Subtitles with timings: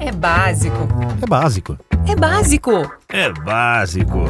[0.00, 0.88] É básico.
[1.22, 1.78] É básico.
[2.08, 2.72] É básico.
[3.08, 4.24] É básico.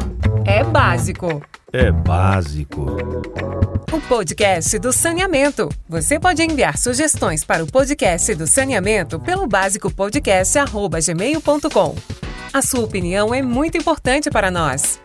[0.45, 1.41] É básico.
[1.71, 2.85] É básico.
[3.91, 5.69] O podcast do saneamento.
[5.87, 11.95] Você pode enviar sugestões para o podcast do saneamento pelo básicopodcast@gmail.com.
[12.53, 14.99] A sua opinião é muito importante para nós.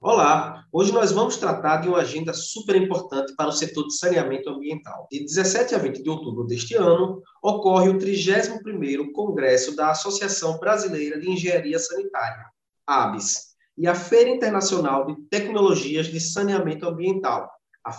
[0.00, 4.48] Olá, hoje nós vamos tratar de uma agenda super importante para o setor de saneamento
[4.48, 5.08] ambiental.
[5.10, 11.18] De 17 a 20 de outubro deste ano, ocorre o 31º Congresso da Associação Brasileira
[11.18, 12.44] de Engenharia Sanitária,
[12.86, 17.50] ABS, e a Feira Internacional de Tecnologias de Saneamento Ambiental,
[17.84, 17.90] a.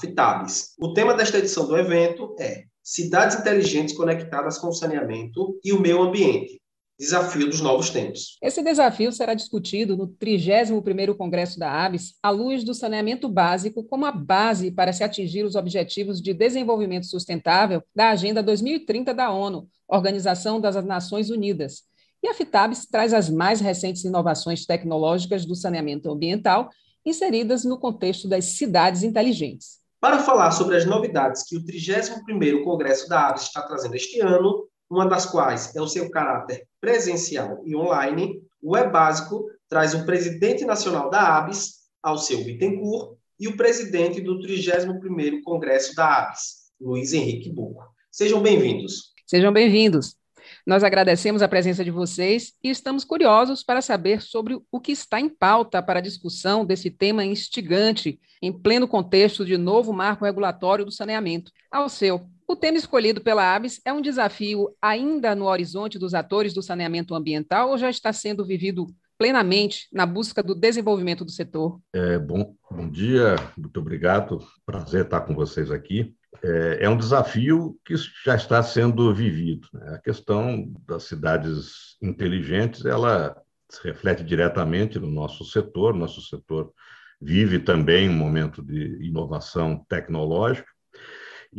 [0.80, 5.82] O tema desta edição do evento é Cidades Inteligentes Conectadas com o Saneamento e o
[5.82, 6.59] Meio Ambiente,
[7.00, 8.38] desafio dos novos tempos.
[8.44, 14.06] Esse desafio será discutido no 31º Congresso da ABS, à luz do saneamento básico como
[14.06, 19.70] a base para se atingir os objetivos de desenvolvimento sustentável da Agenda 2030 da ONU,
[19.88, 21.84] Organização das Nações Unidas.
[22.22, 26.70] E a FITABS traz as mais recentes inovações tecnológicas do saneamento ambiental
[27.06, 29.80] inseridas no contexto das cidades inteligentes.
[30.02, 34.68] Para falar sobre as novidades que o 31º Congresso da ABS está trazendo este ano,
[34.90, 40.06] uma das quais é o seu caráter presencial e online, o E Básico traz o
[40.06, 47.14] presidente nacional da ABS, Alceu Bittencourt, e o presidente do 31º Congresso da ABS, Luiz
[47.14, 47.84] Henrique Buco.
[48.12, 49.14] Sejam bem-vindos.
[49.28, 50.18] Sejam bem-vindos.
[50.66, 55.20] Nós agradecemos a presença de vocês e estamos curiosos para saber sobre o que está
[55.20, 60.84] em pauta para a discussão desse tema instigante em pleno contexto de novo marco regulatório
[60.84, 61.52] do saneamento.
[61.72, 66.64] Alceu, o tema escolhido pela ABS é um desafio ainda no horizonte dos atores do
[66.64, 68.88] saneamento ambiental ou já está sendo vivido
[69.20, 71.80] plenamente na busca do desenvolvimento do setor?
[71.94, 74.40] É, bom, bom dia, muito obrigado.
[74.66, 76.16] Prazer estar com vocês aqui.
[76.42, 77.94] É, é um desafio que
[78.26, 79.68] já está sendo vivido.
[79.72, 79.96] Né?
[79.96, 83.40] A questão das cidades inteligentes, ela
[83.70, 85.94] se reflete diretamente no nosso setor.
[85.94, 86.74] Nosso setor
[87.22, 90.79] vive também um momento de inovação tecnológica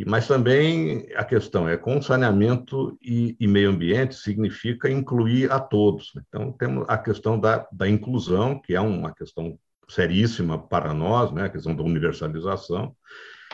[0.06, 6.12] mas também a questão é com saneamento e, e meio ambiente significa incluir a todos.
[6.14, 6.22] Né?
[6.28, 9.58] Então, temos a questão da, da inclusão, que é uma questão
[9.88, 11.44] seríssima para nós, né?
[11.44, 12.94] a questão da universalização.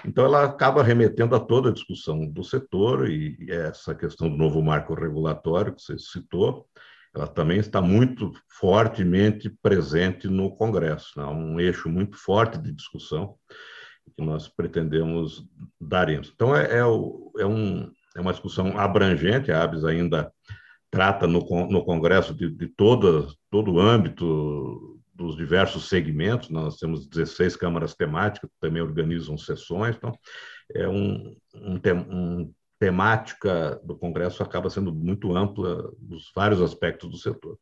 [0.05, 4.37] Então, ela acaba remetendo a toda a discussão do setor e, e essa questão do
[4.37, 6.67] novo marco regulatório que você citou,
[7.15, 11.25] ela também está muito fortemente presente no Congresso, né?
[11.25, 13.37] um eixo muito forte de discussão
[14.15, 15.47] que nós pretendemos
[15.81, 16.33] dar isso.
[16.35, 20.33] Então, é, é, é, um, é uma discussão abrangente, a ABS ainda
[20.91, 27.57] trata no, no Congresso de, de todo, o âmbito dos diversos segmentos, nós temos 16
[27.57, 30.13] câmaras temáticas que também organizam sessões, então
[30.75, 31.81] é um, um,
[32.11, 37.59] um temática do Congresso acaba sendo muito ampla nos vários aspectos do setor.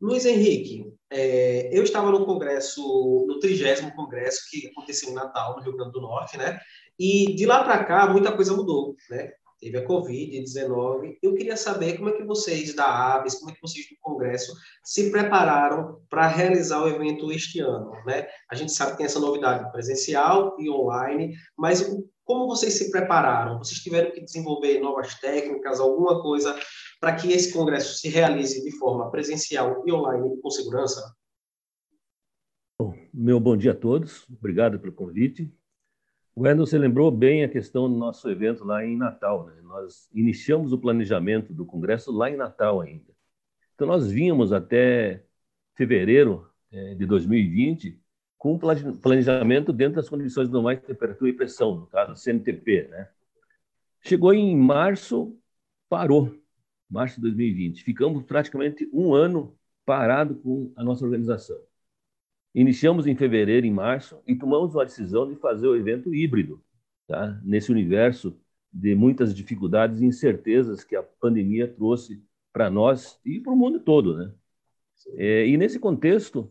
[0.00, 5.62] Luiz Henrique, é, eu estava no congresso, no trigésimo congresso que aconteceu em Natal, no
[5.62, 6.58] Rio Grande do Norte, né?
[6.98, 9.30] E de lá para cá muita coisa mudou, né?
[9.58, 11.16] Teve a Covid-19.
[11.22, 14.52] Eu queria saber como é que vocês da Aves, como é que vocês do Congresso
[14.84, 18.26] se prepararam para realizar o evento este ano, né?
[18.50, 21.90] A gente sabe que tem essa novidade presencial e online, mas
[22.26, 23.58] como vocês se prepararam?
[23.58, 26.58] Vocês tiveram que desenvolver novas técnicas, alguma coisa
[27.00, 31.14] para que esse congresso se realize de forma presencial e online com segurança?
[32.78, 34.28] Bom, meu bom dia a todos.
[34.30, 35.52] Obrigado pelo convite.
[36.34, 39.46] O Wendel, você lembrou bem a questão do nosso evento lá em Natal.
[39.46, 39.54] Né?
[39.62, 43.14] Nós iniciamos o planejamento do congresso lá em Natal ainda.
[43.74, 45.24] Então, nós vínhamos até
[45.74, 48.00] fevereiro é, de 2020
[48.38, 53.08] com planejamento dentro das condições normais de temperatura e pressão, no caso CNTP, né?
[54.02, 55.36] Chegou em março,
[55.88, 56.32] parou,
[56.88, 57.82] março de 2020.
[57.82, 61.58] Ficamos praticamente um ano parado com a nossa organização.
[62.54, 66.62] Iniciamos em fevereiro, em março, e tomamos uma decisão de fazer o evento híbrido,
[67.06, 67.38] tá?
[67.44, 68.38] Nesse universo
[68.72, 73.80] de muitas dificuldades e incertezas que a pandemia trouxe para nós e para o mundo
[73.80, 74.34] todo, né?
[75.14, 76.50] É, e nesse contexto,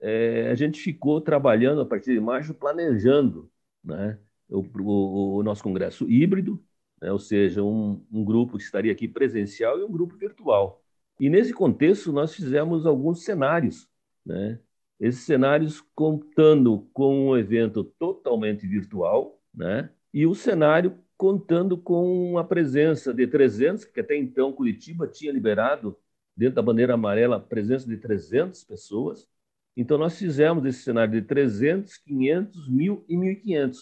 [0.00, 3.50] é, a gente ficou trabalhando a partir de março, planejando
[3.82, 6.62] né, o, o, o nosso congresso híbrido,
[7.04, 10.82] né, ou seja, um, um grupo que estaria aqui presencial e um grupo virtual.
[11.20, 13.86] E nesse contexto, nós fizemos alguns cenários.
[14.24, 14.58] Né?
[14.98, 19.90] Esses cenários contando com um evento totalmente virtual, né?
[20.14, 25.94] e o cenário contando com a presença de 300, que até então Curitiba tinha liberado,
[26.34, 29.28] dentro da bandeira amarela, a presença de 300 pessoas,
[29.76, 33.76] então, nós fizemos esse cenário de 300, 500, 1.000 e 1.500.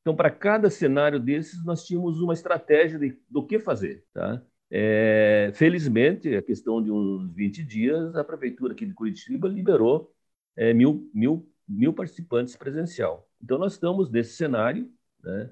[0.00, 4.04] Então, para cada cenário desses, nós tínhamos uma estratégia de, do que fazer.
[4.12, 4.42] Tá?
[4.70, 10.12] É, felizmente, a questão de uns 20 dias, a prefeitura aqui de Curitiba liberou
[10.56, 13.28] é, mil, mil, mil participantes presencial.
[13.42, 14.90] Então, nós estamos nesse cenário,
[15.22, 15.50] né,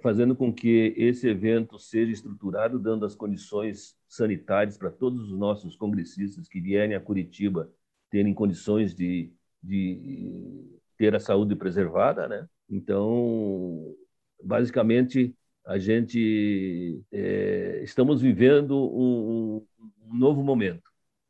[0.00, 5.76] fazendo com que esse evento seja estruturado, dando as condições sanitárias para todos os nossos
[5.76, 7.70] congressistas que vierem a Curitiba
[8.10, 12.48] terem condições de, de ter a saúde preservada, né?
[12.72, 13.94] Então,
[14.42, 15.36] basicamente,
[15.66, 19.66] a gente é, estamos vivendo um,
[20.06, 20.82] um, novo momento.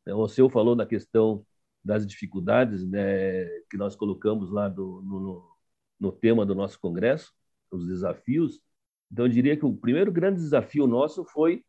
[0.05, 0.13] Né?
[0.13, 1.45] O seu falou na questão
[1.83, 5.43] das dificuldades né, que nós colocamos lá do, no,
[5.99, 7.33] no tema do nosso congresso,
[7.69, 8.61] os desafios.
[9.11, 11.61] Então, eu diria que o primeiro grande desafio nosso foi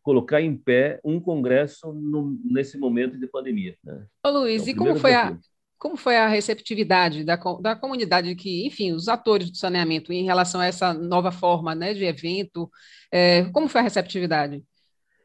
[0.00, 3.76] colocar em pé um congresso no, nesse momento de pandemia.
[3.82, 4.06] Né?
[4.24, 5.36] Ô, Luiz, então, e como foi, a,
[5.78, 10.60] como foi a receptividade da, da comunidade que, enfim, os atores do saneamento em relação
[10.60, 12.70] a essa nova forma né, de evento?
[13.12, 14.62] É, como foi a receptividade?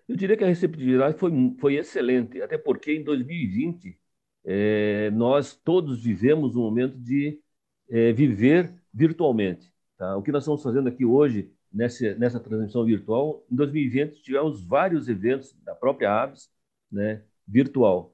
[0.07, 3.97] Eu diria que a receptividade foi, foi excelente, até porque em 2020
[4.45, 7.39] é, nós todos vivemos um momento de
[7.89, 9.73] é, viver virtualmente.
[9.97, 10.15] Tá?
[10.17, 15.07] O que nós estamos fazendo aqui hoje, nessa, nessa transmissão virtual, em 2020 tivemos vários
[15.07, 16.49] eventos da própria Aves
[16.91, 18.13] né, virtual.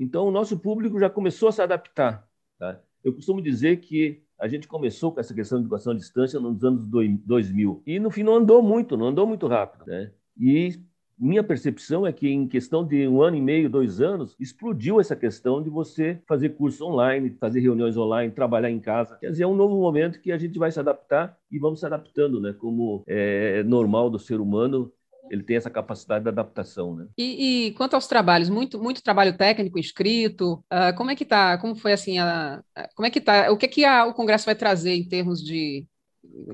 [0.00, 2.26] Então, o nosso público já começou a se adaptar.
[2.58, 2.80] Tá?
[3.04, 6.64] Eu costumo dizer que a gente começou com essa questão de educação à distância nos
[6.64, 10.10] anos 2000 e no fim não andou muito, não andou muito rápido, né?
[10.38, 10.80] E
[11.18, 15.14] minha percepção é que em questão de um ano e meio, dois anos, explodiu essa
[15.14, 19.18] questão de você fazer curso online, fazer reuniões online, trabalhar em casa.
[19.18, 21.84] Quer dizer, é um novo momento que a gente vai se adaptar e vamos se
[21.84, 22.54] adaptando, né?
[22.54, 24.90] Como é normal do ser humano,
[25.30, 27.06] ele tem essa capacidade de adaptação, né?
[27.16, 31.56] E, e, quanto aos trabalhos, muito, muito trabalho técnico escrito, uh, como é que tá?
[31.56, 32.60] Como foi assim a,
[32.96, 33.50] como é que tá?
[33.52, 35.86] O que é que a, o Congresso vai trazer em termos de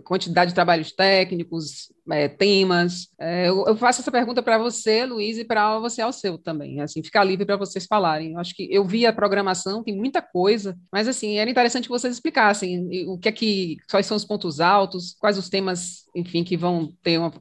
[0.05, 3.08] quantidade de trabalhos técnicos, é, temas.
[3.19, 6.81] É, eu, eu, faço essa pergunta para você, Luiz, e para você ao seu também.
[6.81, 8.32] Assim, ficar livre para vocês falarem.
[8.32, 11.90] Eu acho que eu vi a programação, tem muita coisa, mas assim era interessante que
[11.90, 16.44] vocês explicassem o que é que, quais são os pontos altos, quais os temas, enfim,
[16.44, 17.32] que vão ter uma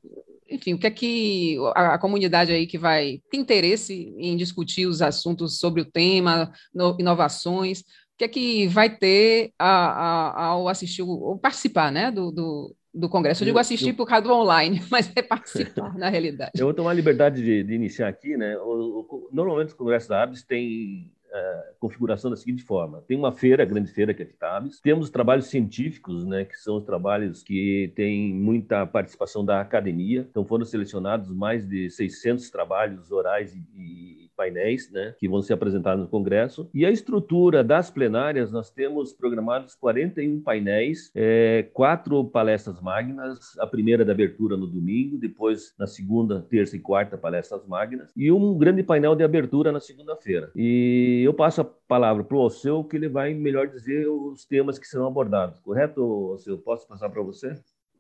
[0.55, 4.87] enfim, o que é que a, a, comunidade aí que vai ter interesse em discutir
[4.87, 10.45] os assuntos sobre o tema, no, inovações, o que é que vai ter a, a,
[10.45, 13.43] ao assistir, ou participar né, do, do, do Congresso?
[13.43, 16.51] Eu digo assistir eu, por causa do online, mas é participar na realidade.
[16.57, 18.37] Eu vou tomar a liberdade de, de iniciar aqui.
[18.37, 18.57] Né?
[18.57, 23.31] O, o, normalmente, o Congresso da ABS tem uh, configuração da seguinte forma: tem uma
[23.31, 27.43] feira, a grande feira que é FITABS, temos trabalhos científicos, né, que são os trabalhos
[27.43, 33.63] que têm muita participação da academia, então foram selecionados mais de 600 trabalhos orais e,
[33.75, 36.69] e painéis, né, que vão ser apresentados no Congresso.
[36.73, 43.67] E a estrutura das plenárias, nós temos programados 41 painéis, é, quatro palestras magnas, a
[43.67, 48.57] primeira da abertura no domingo, depois na segunda, terça e quarta palestras magnas, e um
[48.57, 50.51] grande painel de abertura na segunda-feira.
[50.55, 54.77] E eu passo a palavra para o Alceu, que ele vai melhor dizer os temas
[54.77, 55.59] que serão abordados.
[55.59, 56.57] Correto, Alceu?
[56.57, 57.57] Posso passar para você?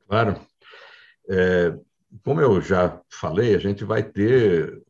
[0.07, 0.35] Claro.
[1.29, 1.73] É,
[2.23, 4.81] como eu já falei, a gente vai ter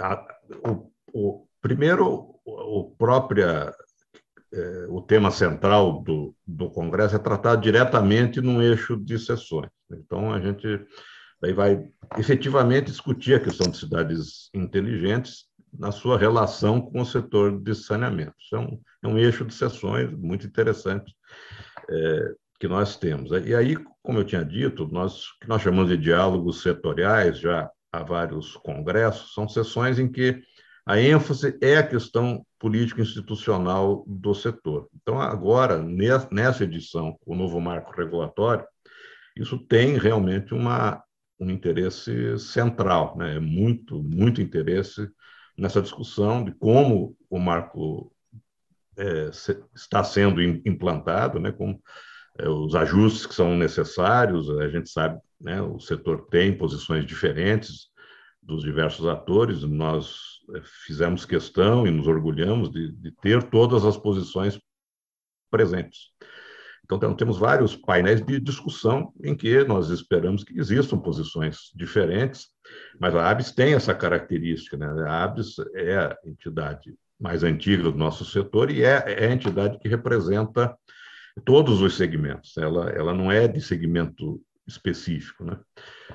[0.00, 3.72] a, o, o, primeiro, o, própria,
[4.52, 9.70] é, o tema central do, do Congresso é tratado diretamente num eixo de sessões.
[9.90, 10.86] Então, a gente
[11.40, 15.46] daí vai efetivamente discutir a questão de cidades inteligentes
[15.76, 18.34] na sua relação com o setor de saneamento.
[18.40, 21.14] Isso é um, é um eixo de sessões muito interessante
[21.88, 23.30] é, que nós temos.
[23.30, 28.02] E aí, como eu tinha dito, nós que nós chamamos de diálogos setoriais já há
[28.02, 30.40] vários congressos, são sessões em que
[30.86, 34.88] a ênfase é a questão político-institucional do setor.
[34.94, 35.82] Então, agora,
[36.30, 38.66] nessa edição, o novo marco regulatório,
[39.36, 41.02] isso tem realmente uma,
[41.38, 43.36] um interesse central, né?
[43.36, 45.08] É muito, muito interesse
[45.56, 48.12] nessa discussão de como o marco
[48.96, 51.52] é, se, está sendo implantado, né?
[51.52, 51.80] como
[52.38, 55.60] é, os ajustes que são necessários, a gente sabe, né?
[55.62, 57.88] o setor tem posições diferentes
[58.42, 63.96] dos diversos atores, nós é, fizemos questão e nos orgulhamos de, de ter todas as
[63.96, 64.58] posições
[65.50, 66.10] presentes.
[66.90, 72.46] Então, temos vários painéis de discussão em que nós esperamos que existam posições diferentes,
[72.98, 74.74] mas a ABS tem essa característica.
[74.78, 74.86] Né?
[75.06, 79.78] A ABS é a entidade mais antiga do nosso setor e é, é a entidade
[79.78, 80.74] que representa
[81.44, 82.56] todos os segmentos.
[82.56, 85.44] Ela, ela não é de segmento específico.
[85.44, 85.58] Né?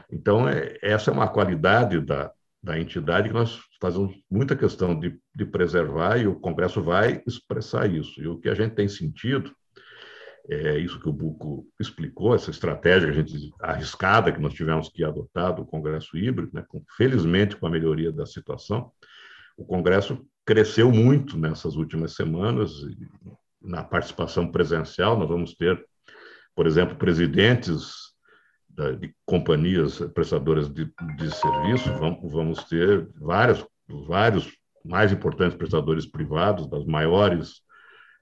[0.10, 2.32] Então, é, essa é uma qualidade da,
[2.62, 7.90] da entidade que nós fazemos muita questão de, de preservar e o Congresso vai expressar
[7.90, 8.22] isso.
[8.22, 9.52] E o que a gente tem sentido
[10.50, 15.02] É isso que o Buco explicou, essa estratégia a gente, arriscada que nós tivemos que
[15.04, 18.92] adotar do Congresso híbrido, né, com, felizmente com a melhoria da situação.
[19.58, 22.72] O Congresso cresceu muito nessas últimas semanas,
[23.62, 25.82] na participação presencial, nós vamos ter,
[26.54, 28.13] por exemplo, presidentes
[29.00, 30.86] de companhias prestadoras de,
[31.18, 33.66] de serviço, vamos, vamos ter vários,
[34.08, 34.52] vários
[34.84, 37.62] mais importantes prestadores privados, das maiores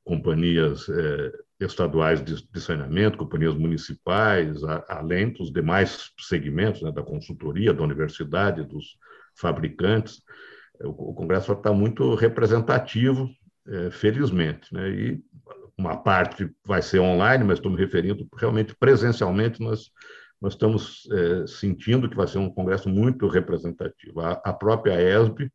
[0.04, 7.04] companhias eh, estaduais de, de, saneamento, companhias municipais, a, além dos demais segmentos né, da
[7.04, 8.98] consultoria, da universidade, dos
[9.36, 10.22] fabricantes.
[10.84, 13.30] O, o Congresso está muito representativo,
[13.68, 15.24] eh, felizmente, né, e
[15.78, 19.92] uma parte vai ser online, mas estou me referindo realmente presencialmente, nós
[20.42, 24.20] nós estamos é, sentindo que vai ser um congresso muito representativo.
[24.22, 25.52] A, a, própria ESB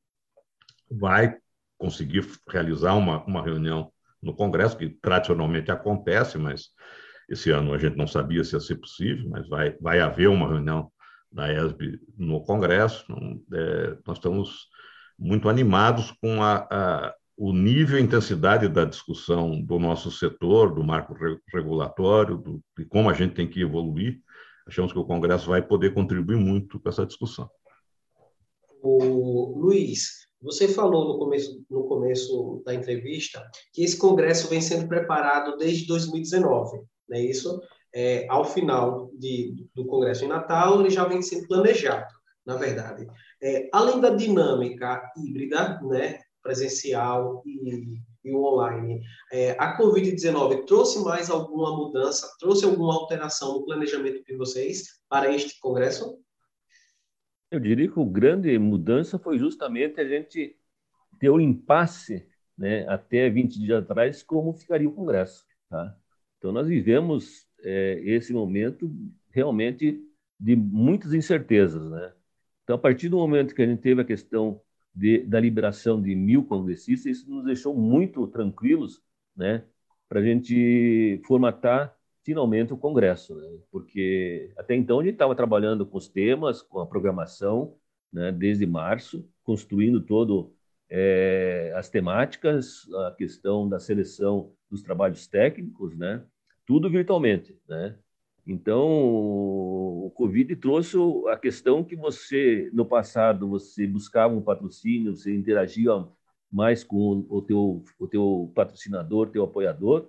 [0.89, 1.37] vai
[1.77, 3.91] conseguir realizar uma, uma reunião
[4.23, 6.71] no congresso, que tradicionalmente acontece, mas
[7.29, 10.49] esse ano a gente não sabia se ia ser possível, mas vai, vai haver uma
[10.49, 10.91] reunião
[11.33, 13.05] da ESB no congresso.
[13.05, 14.69] Então, é, nós estamos
[15.19, 20.85] muito animados com a, a, o nível e intensidade da discussão do nosso setor, do
[20.85, 21.17] marco
[21.53, 24.21] regulatório, do, de como a gente tem que evoluir
[24.67, 27.49] achamos que o Congresso vai poder contribuir muito com essa discussão.
[28.83, 34.89] O Luiz, você falou no começo, no começo da entrevista que esse Congresso vem sendo
[34.89, 37.61] preparado desde 2019, não é isso?
[37.95, 42.13] É, ao final de, do Congresso em Natal, ele já vem sendo planejado,
[42.45, 43.07] na verdade.
[43.43, 49.01] É, além da dinâmica híbrida, né, presencial e e o online.
[49.33, 55.33] É, a Covid-19 trouxe mais alguma mudança, trouxe alguma alteração no planejamento de vocês para
[55.33, 56.19] este congresso?
[57.51, 60.57] Eu diria que a grande mudança foi justamente a gente
[61.21, 62.27] ter o impasse
[62.59, 65.45] né, até 20 dias atrás, como ficaria o congresso.
[65.71, 65.97] Tá?
[66.39, 68.91] Então, nós vivemos é, esse momento
[69.31, 70.03] realmente
[70.39, 71.89] de muitas incertezas.
[71.89, 72.13] Né?
[72.65, 74.61] Então, a partir do momento que a gente teve a questão
[74.97, 79.03] de, da liberação de mil congressistas, isso nos deixou muito tranquilos,
[79.37, 79.63] né,
[80.09, 83.59] para a gente formatar finalmente o Congresso, né?
[83.71, 87.77] porque até então a gente estava trabalhando com os temas, com a programação,
[88.13, 90.53] né, desde março, construindo todo
[90.89, 96.25] é, as temáticas, a questão da seleção dos trabalhos técnicos, né,
[96.65, 97.97] tudo virtualmente, né?
[98.47, 98.85] Então,
[100.37, 100.97] Covid trouxe
[101.31, 105.91] a questão que você, no passado, você buscava um patrocínio, você interagia
[106.53, 110.09] mais com o teu, o teu patrocinador, teu apoiador.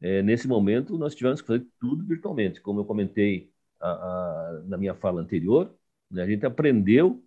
[0.00, 2.62] É, nesse momento, nós tivemos que fazer tudo virtualmente.
[2.62, 5.70] Como eu comentei a, a, na minha fala anterior,
[6.10, 7.22] né, a gente aprendeu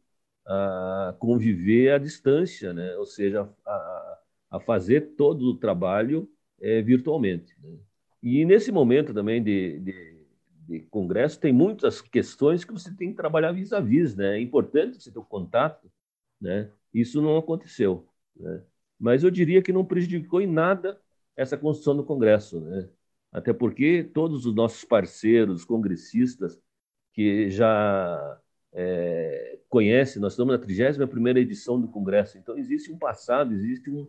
[0.45, 2.95] a conviver à distância, né?
[2.97, 4.19] ou seja, a,
[4.51, 6.27] a fazer todo o trabalho
[6.59, 7.55] é, virtualmente.
[7.61, 7.77] Né?
[8.23, 10.20] E nesse momento também de, de
[10.67, 14.37] de congresso tem muitas questões que você tem que trabalhar vis-a-vis, né?
[14.37, 15.91] É importante você ter o contato,
[16.39, 16.71] né?
[16.93, 18.63] Isso não aconteceu, né?
[18.99, 20.99] Mas eu diria que não prejudicou em nada
[21.35, 22.89] essa construção do congresso, né?
[23.31, 26.59] Até porque todos os nossos parceiros congressistas
[27.13, 28.39] que já
[28.73, 34.07] é, conhecem, nós estamos na 31ª edição do congresso, então existe um passado, existe um,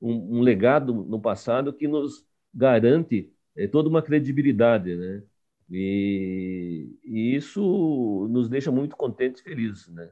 [0.00, 5.22] um, um legado no passado que nos garante é, toda uma credibilidade, né?
[5.70, 10.10] E, e isso nos deixa muito contentes e felizes, né?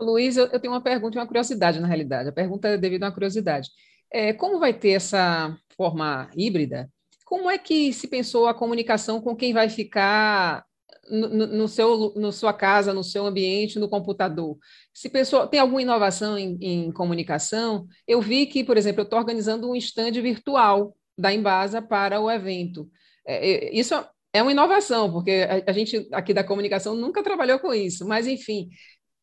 [0.00, 2.28] Luiz, eu, tenho uma pergunta e uma curiosidade, na realidade.
[2.28, 3.70] A pergunta é devido a uma curiosidade.
[4.10, 6.90] É, como vai ter essa forma híbrida?
[7.24, 10.64] Como é que se pensou a comunicação com quem vai ficar
[11.08, 14.58] no, no, seu, no sua casa, no seu ambiente, no computador?
[14.92, 17.86] Se pensou, tem alguma inovação em, em comunicação?
[18.06, 22.30] Eu vi que, por exemplo, eu estou organizando um stand virtual da Embasa para o
[22.30, 22.90] evento.
[23.26, 23.94] É, é isso
[24.32, 28.26] é uma inovação, porque a, a, gente aqui da comunicação nunca trabalhou com isso, mas
[28.26, 28.70] enfim,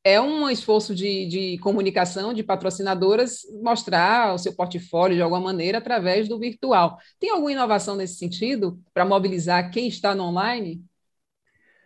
[0.04, 5.80] é um esforço de, de comunicação de patrocinadoras mostrar o seu portfólio de alguma maneira
[5.80, 6.98] através do virtual.
[7.20, 10.84] Tem alguma inovação nesse sentido para mobilizar quem está no online?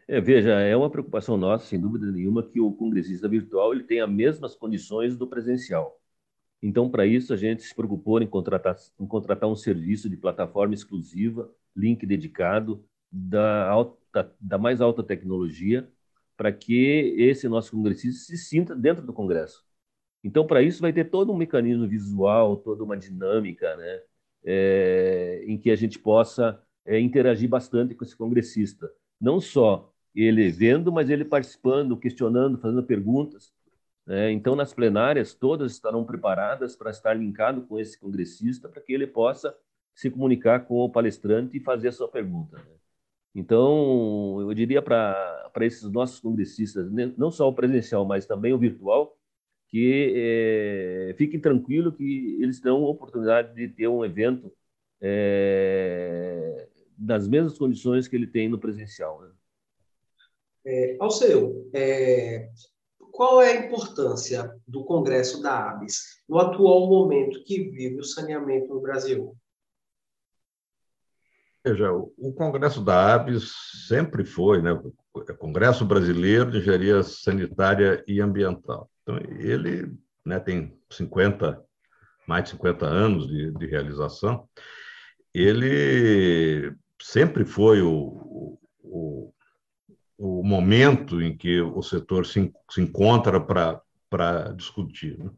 [0.08, 4.03] É, veja, é uma preocupação nossa, sem dúvida nenhuma, que o congressista virtual ele tenha
[4.03, 5.98] as mesmas condições do presencial.
[6.62, 10.74] Então, para isso, a gente se preocupou em contratar, em contratar um serviço de plataforma
[10.74, 15.88] exclusiva, link dedicado, da, alta, da mais alta tecnologia
[16.36, 19.63] para que esse nosso congressista se sinta dentro do Congresso.
[20.24, 24.01] Então, para isso, vai ter todo um mecanismo visual, toda uma dinâmica, né?
[24.46, 28.91] É, em que a gente possa é, interagir bastante com esse congressista.
[29.20, 33.53] Não só ele vendo, mas ele participando, questionando, fazendo perguntas.
[34.05, 34.32] Né?
[34.32, 39.08] Então, nas plenárias, todas estarão preparadas para estar linkado com esse congressista, para que ele
[39.08, 39.55] possa
[39.96, 42.58] se comunicar com o palestrante e fazer a sua pergunta.
[42.58, 42.83] Né?
[43.36, 48.60] Então, eu diria para esses nossos congressistas, né, não só o presencial, mas também o
[48.60, 49.18] virtual,
[49.68, 54.54] que é, fiquem tranquilos que eles terão a oportunidade de ter um evento
[55.02, 59.22] é, nas mesmas condições que ele tem no presencial.
[59.22, 59.32] Né?
[60.66, 62.52] É, Alceu, é,
[63.12, 68.74] qual é a importância do Congresso da ABS no atual momento que vive o saneamento
[68.74, 69.36] no Brasil?
[71.65, 73.53] Veja, o Congresso da ABS
[73.88, 78.89] sempre foi, né, o Congresso Brasileiro de Engenharia Sanitária e Ambiental.
[79.01, 79.93] Então, ele
[80.25, 81.63] né, tem 50,
[82.27, 84.48] mais de 50 anos de, de realização.
[85.34, 89.34] Ele sempre foi o, o,
[90.17, 95.17] o, momento em que o setor se, se encontra para discutir.
[95.17, 95.32] Né?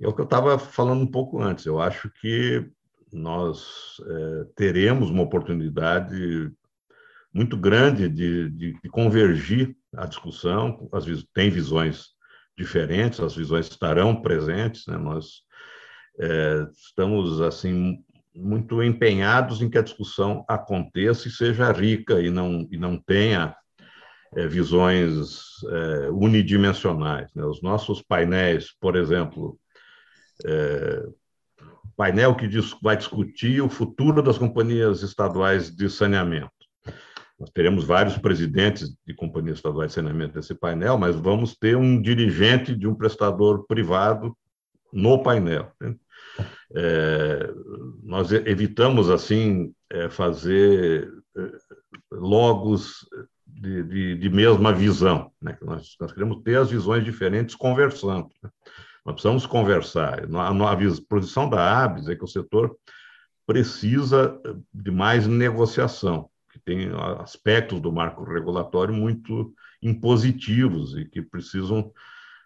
[0.00, 1.66] É o que eu estava falando um pouco antes.
[1.66, 2.66] Eu acho que
[3.12, 6.50] nós é, teremos uma oportunidade
[7.32, 10.88] muito grande de, de, de convergir a discussão.
[10.92, 12.08] As, tem visões
[12.56, 14.86] diferentes, as visões estarão presentes.
[14.86, 14.96] Né?
[14.96, 15.42] Nós
[16.18, 18.02] é, estamos assim
[18.34, 23.54] muito empenhados em que a discussão aconteça e seja rica e não e não tenha
[24.36, 27.30] é, visões é, unidimensionais.
[27.34, 27.44] Né?
[27.44, 29.58] Os nossos painéis, por exemplo,
[30.46, 31.02] é,
[32.00, 32.48] painel que
[32.82, 36.50] vai discutir o futuro das companhias estaduais de saneamento.
[37.38, 42.00] Nós teremos vários presidentes de companhias estaduais de saneamento nesse painel, mas vamos ter um
[42.00, 44.34] dirigente de um prestador privado
[44.90, 45.70] no painel.
[45.78, 45.94] Né?
[46.74, 47.52] É,
[48.02, 51.50] nós evitamos, assim, é, fazer é,
[52.12, 53.06] logos
[53.46, 55.30] de, de, de, mesma visão.
[55.38, 55.54] Né?
[55.60, 58.30] Nós, nós, queremos ter as visões diferentes conversando.
[58.42, 58.48] Né?
[59.04, 60.24] Nós precisamos conversar.
[60.24, 60.76] A,
[61.08, 62.76] posição da ABS é que o setor
[63.46, 64.40] precisa
[64.72, 69.52] de mais negociação, que tem aspectos do marco regulatório muito
[69.82, 71.92] impositivos e que precisam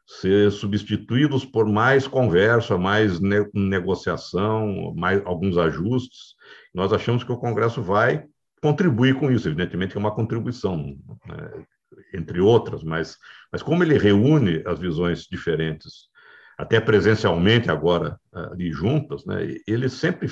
[0.06, 6.34] ser substituídos por mais conversa, mais ne negociação, mais alguns ajustes.
[6.74, 8.26] Nós achamos que o Congresso vai
[8.62, 11.66] contribuir com isso, evidentemente que é uma contribuição, né,
[12.14, 13.18] entre outras, mas,
[13.52, 16.08] mas como ele reúne as visões diferentes,
[16.56, 20.28] até presencialmente agora ali juntas, né, ele sempre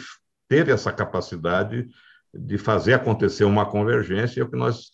[0.49, 1.89] teve essa capacidade
[2.35, 4.93] de fazer acontecer uma convergência, e é o que nós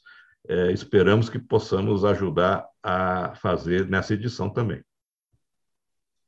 [0.49, 4.83] é, esperamos que possamos ajudar a fazer nessa edição também.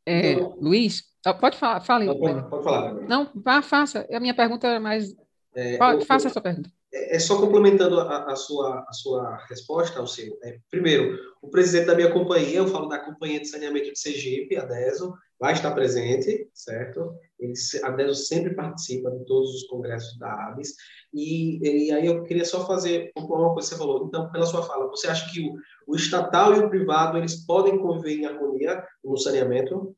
[0.07, 2.07] É, Luiz, ah, pode falar, fale.
[2.07, 2.95] Pode, pode, falar.
[2.95, 4.07] Não, vá, faça.
[4.11, 5.15] A minha pergunta é mais.
[5.55, 6.71] É, pode, eu, faça a sua pergunta.
[6.93, 10.39] É, é só complementando a, a, sua, a sua resposta, ao seu.
[10.43, 14.57] É, primeiro, o presidente da minha companhia, eu falo da Companhia de Saneamento de Sergipe,
[14.57, 17.15] a DESO, vai estar presente, certo?
[17.39, 20.75] Ele, a DESO sempre participa de todos os congressos da ABS.
[21.15, 24.07] E, e aí eu queria só fazer uma coisa que você falou.
[24.07, 25.55] Então, pela sua fala, você acha que o,
[25.87, 29.97] o estatal e o privado eles podem conviver em harmonia no saneamento?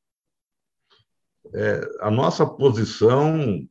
[1.54, 3.66] É, a nossa posição,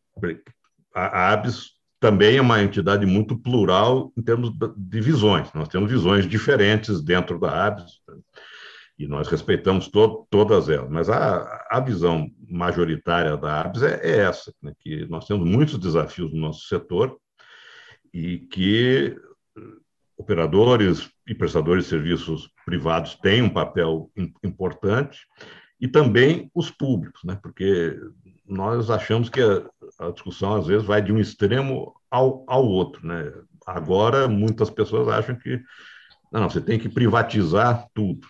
[0.93, 5.53] a ABS também é uma entidade muito plural em termos de visões.
[5.53, 8.01] Nós temos visões diferentes dentro da ABS
[8.97, 10.89] e nós respeitamos to todas elas.
[10.89, 15.77] Mas a, a visão majoritária da ABS é, é essa, né, que nós temos muitos
[15.77, 17.15] desafios no nosso setor
[18.11, 19.15] e que
[20.17, 24.09] operadores e prestadores de serviços privados têm um papel
[24.43, 25.19] importante
[25.82, 27.38] e também os públicos, né?
[27.41, 28.00] porque
[28.46, 29.65] nós achamos que a,
[30.00, 33.06] a, discussão às vezes vai de um extremo ao, ao outro.
[33.06, 33.34] Né?
[33.65, 35.60] Agora, muitas pessoas acham que
[36.32, 38.26] não, você tem que privatizar tudo.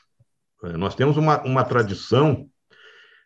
[0.63, 2.47] É, nós temos uma, uma tradição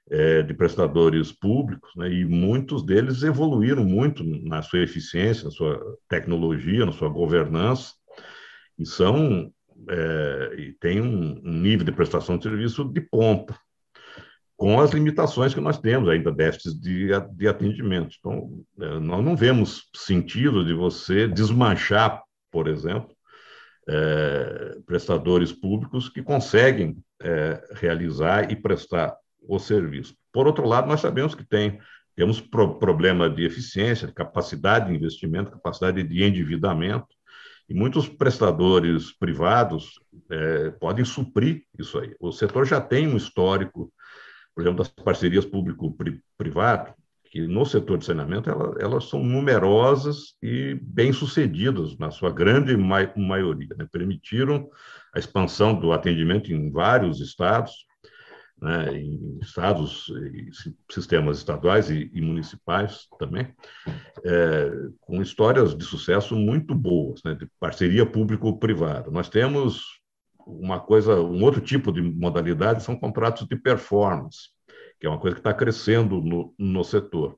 [0.10, 5.98] é, de prestadores públicos, né, e muitos deles evoluíram muito na sua eficiência, na sua
[6.10, 7.94] tecnologia, na sua governança,
[8.78, 9.52] e são
[9.90, 13.56] é, e tem um, um, nível de prestação de serviço de ponta,
[14.58, 18.15] com as limitações que nós temos ainda déficits de, de atendimento.
[18.18, 23.13] Então, é, nós não vemos sentido de você desmanchar, por exemplo,
[23.88, 29.15] é, prestadores públicos que conseguem é, realizar e prestar
[29.48, 30.15] o serviço.
[30.32, 31.80] Por outro lado, nós sabemos que tem,
[32.15, 37.08] temos pro, problema de eficiência, de capacidade de investimento, capacidade de endividamento,
[37.68, 42.15] e muitos prestadores privados é, podem suprir isso aí.
[42.20, 43.91] O setor já tem um histórico,
[44.56, 46.94] por exemplo, das parcerias público-privado,
[47.26, 53.12] que no setor de saneamento elas, elas são numerosas e bem-sucedidas, na sua grande ma
[53.18, 53.76] maioria.
[53.78, 53.86] Né?
[53.91, 54.70] Permitiram
[55.13, 57.86] a expansão do atendimento em vários estados,
[58.62, 60.06] né, em estados,
[60.89, 63.54] sistemas estaduais e, e municipais também,
[64.24, 69.12] é, com histórias de sucesso muito boas, né, de parceria público-privada.
[69.12, 70.00] Nós temos
[70.45, 74.49] uma coisa, um outro tipo de modalidade são contratos de performance,
[74.99, 77.38] que é uma coisa que está crescendo no, no setor,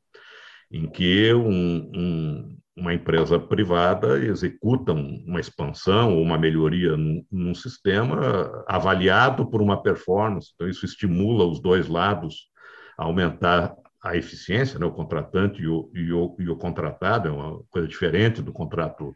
[0.71, 7.55] em que um, um, uma empresa privada executa uma expansão ou uma melhoria num, num,
[7.55, 10.51] sistema avaliado por uma performance.
[10.53, 12.49] Então, isso estimula os dois lados
[12.97, 14.85] a aumentar a eficiência, né?
[14.85, 19.15] o contratante e o, e, o, e o contratado, é uma coisa diferente do contrato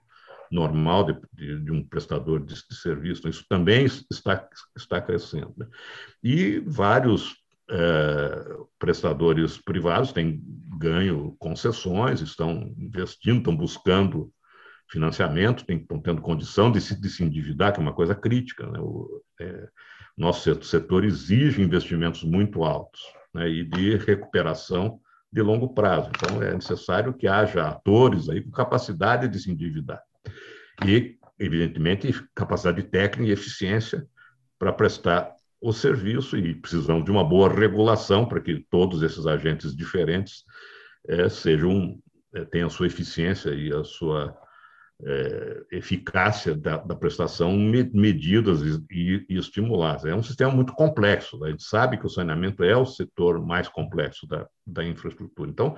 [0.51, 3.27] normal de, de, de um prestador de, de, serviço.
[3.27, 5.53] Isso também está, está crescendo.
[5.57, 5.65] Né?
[6.21, 7.35] E vários
[7.69, 10.43] é, prestadores privados têm
[10.77, 14.31] ganho concessões, estão investindo, estão buscando
[14.89, 18.67] financiamento, estão tendo condição de se, de se endividar, que é uma coisa crítica.
[18.67, 18.79] Né?
[18.79, 19.69] O é,
[20.17, 23.01] nosso setor exige investimentos muito altos
[23.33, 23.47] né?
[23.47, 24.99] e de recuperação
[25.31, 26.09] de longo prazo.
[26.09, 30.03] Então, é necessário que haja atores aí com capacidade de se endividar.
[30.85, 34.07] E, evidentemente, capacidade técnica e eficiência
[34.57, 39.75] para prestar o serviço e precisamos de uma boa regulação para que todos esses agentes
[39.75, 40.43] diferentes
[41.07, 41.99] é, sejam
[42.33, 44.35] é, tenham a sua eficiência e a sua
[45.03, 47.57] é, eficácia da, da, prestação
[47.93, 50.05] medidas e, e, estimuladas.
[50.05, 51.37] É um sistema muito complexo.
[51.39, 51.47] Né?
[51.47, 55.49] A gente sabe que o saneamento é o setor mais complexo da, da infraestrutura.
[55.49, 55.75] Então,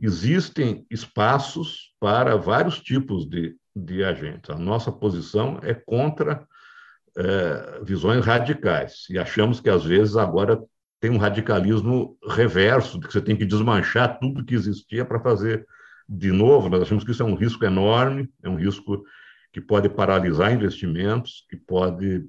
[0.00, 4.50] existem espaços para vários tipos de, de agentes.
[4.50, 6.46] A nossa posição é contra
[7.16, 9.06] é, visões radicais.
[9.10, 10.62] E achamos que, às vezes, agora
[11.00, 15.66] tem um radicalismo reverso, de que você tem que desmanchar tudo que existia para fazer
[16.08, 16.68] de novo.
[16.68, 19.04] Nós achamos que isso é um risco enorme, é um risco
[19.52, 22.24] que pode paralisar investimentos, que pode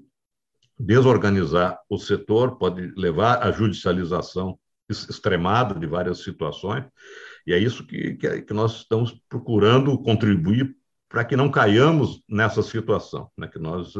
[0.77, 6.83] desorganizar o setor, pode levar à judicialização extremada de várias situações.
[7.47, 10.75] E é isso que, que, que nós estamos procurando contribuir
[11.15, 13.47] para que não caiamos nessa situação, né?
[13.47, 13.93] que nós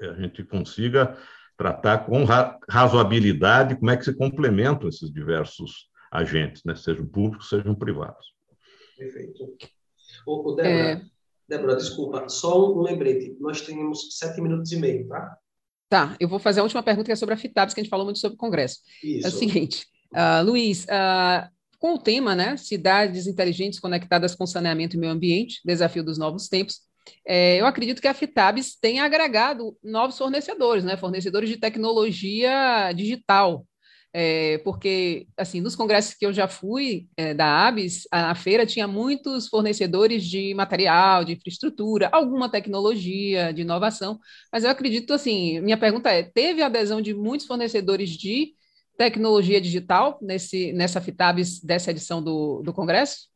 [0.00, 1.14] é, a gente consiga
[1.58, 2.24] tratar com
[2.66, 6.74] razoabilidade como é que se complementam esses diversos agentes, né?
[6.74, 8.34] sejam públicos, sejam privados.
[8.96, 9.44] Perfeito.
[10.26, 11.02] Ô Débora, é...
[11.46, 13.36] Débora, desculpa, só um lembrete.
[13.38, 15.36] Nós temos sete minutos e meio, tá?
[15.86, 17.90] Tá, eu vou fazer a última pergunta que é sobre a FITABS, que a gente
[17.90, 18.78] falou muito sobre o Congresso.
[19.04, 19.26] Isso.
[19.26, 21.46] É o seguinte, uh, Luiz, uh,
[21.78, 26.48] com o tema, né, cidades inteligentes conectadas com saneamento e meio ambiente, desafio dos novos
[26.48, 26.86] tempos,
[27.24, 30.96] é, eu acredito que a Fitabs tem agregado novos fornecedores, né?
[30.96, 33.66] Fornecedores de tecnologia digital.
[34.18, 38.64] É, porque, assim, nos congressos que eu já fui é, da ABS, a, a, feira
[38.64, 44.18] tinha muitos fornecedores de material, de infraestrutura, alguma tecnologia, de inovação,
[44.50, 48.54] mas eu acredito, assim, minha pergunta é, teve adesão de muitos fornecedores de
[48.96, 53.28] tecnologia digital nesse, nessa Fitabs dessa edição do, do congresso?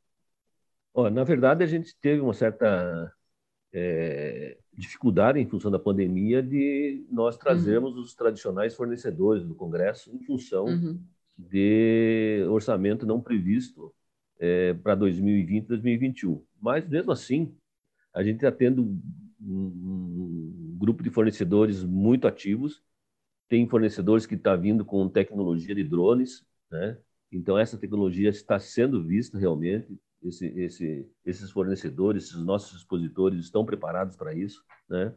[0.92, 3.12] Oh, na verdade, a gente teve uma certa
[3.72, 7.40] é, dificuldade, em função da pandemia, de nós uhum.
[7.40, 8.02] trazermos uhum.
[8.02, 11.00] os tradicionais fornecedores do Congresso em função uhum.
[11.36, 13.92] de orçamento não previsto
[14.38, 16.42] é, para 2020 e 2021.
[16.60, 17.54] Mas, mesmo assim,
[18.12, 18.98] a gente está tendo um,
[19.40, 22.82] um, grupo de fornecedores muito ativos.
[23.50, 26.96] Tem fornecedores que estão tá vindo com tecnologia de drones, né?
[27.32, 33.66] Então, essa tecnologia está sendo vista realmente, esse, esse, esses fornecedores, esses nossos expositores estão
[33.66, 35.12] preparados para isso, né?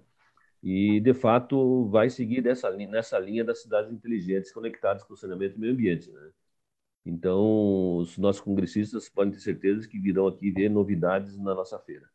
[0.63, 5.57] E, de fato, vai seguir dessa, nessa linha das cidades inteligentes conectadas com o saneamento
[5.57, 6.31] e meio ambiente, né?
[7.05, 12.12] Então, os nossos congressistas podem ter certeza que virão aqui ver novidades na nossa feira.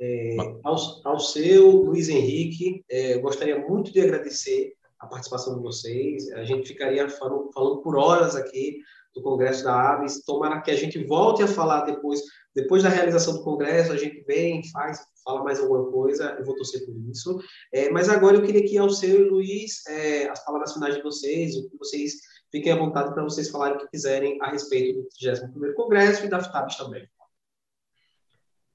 [0.00, 6.30] É, ao, ao, seu, Luiz Henrique, é, gostaria muito de agradecer a participação de vocês.
[6.32, 8.78] A gente ficaria falando, falando por horas aqui
[9.14, 10.24] do Congresso da Aves.
[10.24, 12.20] Tomara que a gente volte a falar depois,
[12.54, 16.56] depois da realização do Congresso, a gente vem, faz, fala mais alguma coisa, eu vou
[16.56, 17.38] torcer por isso.
[17.72, 21.02] É, mas agora eu queria que ao seu e Luiz, é, as palavras finais de
[21.02, 22.14] vocês, o que vocês
[22.50, 26.28] fiquem à vontade para vocês falarem o que quiserem a respeito do 31º Congresso e
[26.28, 27.08] da FTABS também.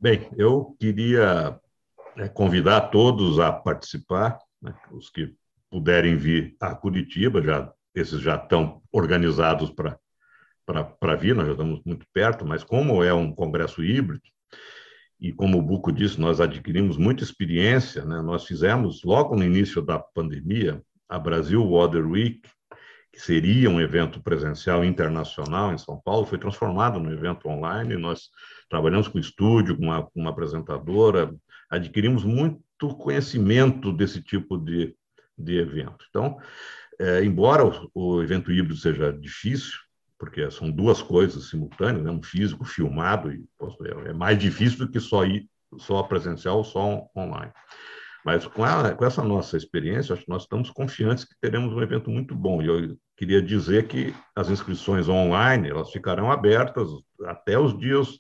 [0.02, 1.60] Bem, eu queria
[2.16, 5.36] né, convidar todos a participar, né, os que
[5.70, 12.06] puderem vir a Curitiba, já esses já estão organizados para vir, nós já estamos muito
[12.14, 14.24] perto, mas como é um congresso híbrido,
[15.20, 18.22] e como o Buco disse, nós adquirimos muita experiência, né?
[18.22, 22.42] nós fizemos, logo no início da pandemia, a Brasil Water Week,
[23.20, 28.30] que seria um evento presencial internacional em São Paulo, foi transformado num evento online, nós
[28.70, 31.36] trabalhamos com estúdio, com uma, uma apresentadora,
[31.70, 32.64] adquirimos muito
[32.98, 34.96] conhecimento desse tipo de,
[35.38, 36.06] de evento.
[36.10, 36.40] Então,
[36.98, 39.78] é, embora o, o, evento híbrido seja difícil,
[40.18, 42.12] porque são duas coisas simultâneas, né?
[42.12, 43.46] um físico filmado, e
[44.06, 45.46] é, mais difícil do que só ir
[45.78, 47.52] só presencial só online.
[48.26, 51.82] Mas com, a, com, essa nossa experiência, acho que nós estamos confiantes que teremos um
[51.82, 52.62] evento muito bom.
[52.62, 56.88] E eu queria dizer que as inscrições online elas ficarão abertas
[57.26, 58.18] até os dias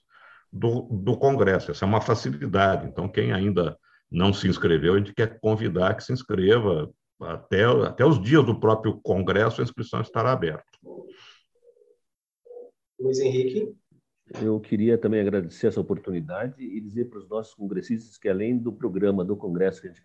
[0.51, 1.71] do, do Congresso.
[1.71, 2.85] Essa é uma facilidade.
[2.85, 3.79] Então, quem ainda
[4.11, 8.59] não se inscreveu, a gente quer convidar que se inscreva até, até os dias do
[8.59, 10.65] próprio Congresso, a inscrição estará aberta.
[12.99, 13.73] Luiz Henrique.
[14.41, 18.73] Eu queria também agradecer essa oportunidade e dizer para os nossos congressistas que, além do
[18.73, 20.03] programa do Congresso que a gente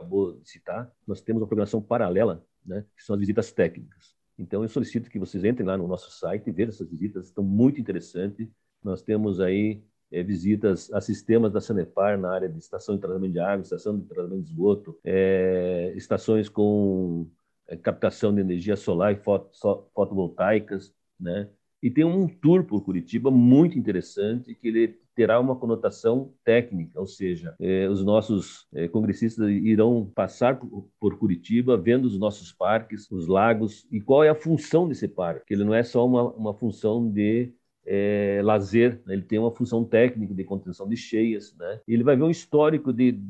[0.00, 4.14] acabou de citar, nós temos uma programação paralela, né, que são as visitas técnicas.
[4.38, 7.44] Então, eu solicito que vocês entrem lá no nosso site e vejam essas visitas, estão
[7.44, 8.48] muito interessantes.
[8.82, 13.32] Nós temos aí é, visitas a sistemas da Sanepar na área de estação de tratamento
[13.32, 17.28] de água, estação de tratamento de esgoto, é, estações com
[17.68, 19.50] é, captação de energia solar e foto,
[19.94, 21.50] fotovoltaicas, né?
[21.82, 27.06] E tem um tour por Curitiba muito interessante que ele terá uma conotação técnica, ou
[27.06, 33.10] seja, eh, os nossos eh, congressistas irão passar por, por, Curitiba, vendo os nossos parques,
[33.10, 35.52] os lagos e qual é a função desse parque.
[35.52, 37.52] Ele não é só uma, uma função de
[37.84, 39.14] é, lazer, né?
[39.14, 41.80] ele tem uma função técnica de contenção de cheias, né?
[41.88, 43.20] ele vai ver um histórico de,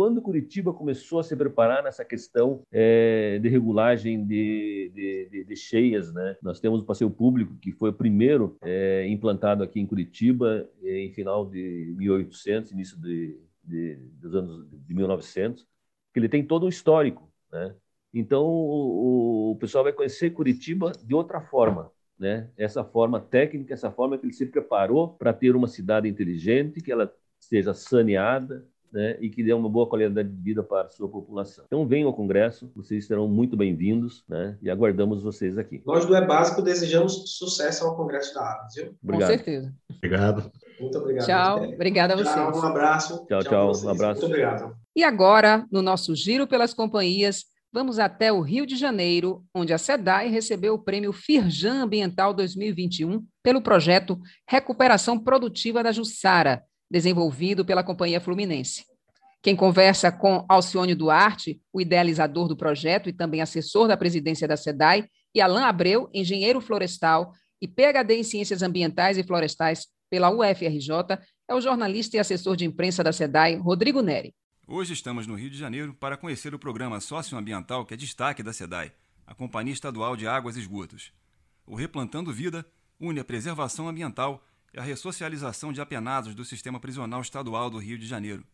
[0.00, 5.56] quando Curitiba começou a se preparar nessa questão é, de regulagem de, de, de, de,
[5.56, 6.38] cheias, né?
[6.40, 11.00] Nós temos o passeio público que foi o primeiro é, implantado aqui em Curitiba é,
[11.00, 15.66] em final de 1800, início dos anos de 1900,
[16.14, 17.74] que ele tem todo um histórico, né?
[18.14, 22.48] Então o, o pessoal vai conhecer Curitiba de outra forma, né?
[22.56, 26.90] Essa forma técnica, essa forma que ele se preparou para ter uma cidade inteligente, que
[26.90, 31.08] ela seja saneada, né, e que dê uma boa qualidade de vida para a sua
[31.08, 31.64] população.
[31.66, 35.82] Então venham ao Congresso, vocês serão muito bem-vindos né, e aguardamos vocês aqui.
[35.86, 38.94] Nós do É Básico desejamos sucesso ao Congresso da Água, viu?
[39.02, 39.28] Obrigado.
[39.28, 39.74] Com certeza.
[39.96, 40.52] Obrigado.
[40.80, 41.26] Muito obrigado.
[41.26, 42.34] Tchau, obrigada a vocês.
[42.34, 43.26] Tchau, um abraço.
[43.26, 44.20] Tchau, tchau, tchau um abraço.
[44.20, 44.76] Muito obrigado.
[44.96, 49.78] E agora, no nosso giro pelas companhias, Vamos até o Rio de Janeiro, onde a
[49.78, 57.84] SEDAI recebeu o prêmio Firjan Ambiental 2021 pelo projeto Recuperação Produtiva da Jussara, desenvolvido pela
[57.84, 58.84] Companhia Fluminense.
[59.42, 64.56] Quem conversa com Alcione Duarte, o idealizador do projeto e também assessor da presidência da
[64.56, 71.18] SEDAI, e Alain Abreu, engenheiro florestal e PhD em Ciências Ambientais e Florestais pela UFRJ,
[71.48, 74.34] é o jornalista e assessor de imprensa da SEDAI, Rodrigo Neri.
[74.66, 78.52] Hoje estamos no Rio de Janeiro para conhecer o programa socioambiental que é destaque da
[78.52, 78.92] SEDAI,
[79.26, 81.12] a Companhia Estadual de Águas e Esgotos.
[81.66, 82.66] O Replantando Vida
[83.00, 87.98] une a preservação ambiental e a ressocialização de apenados do sistema prisional estadual do Rio
[87.98, 88.44] de Janeiro.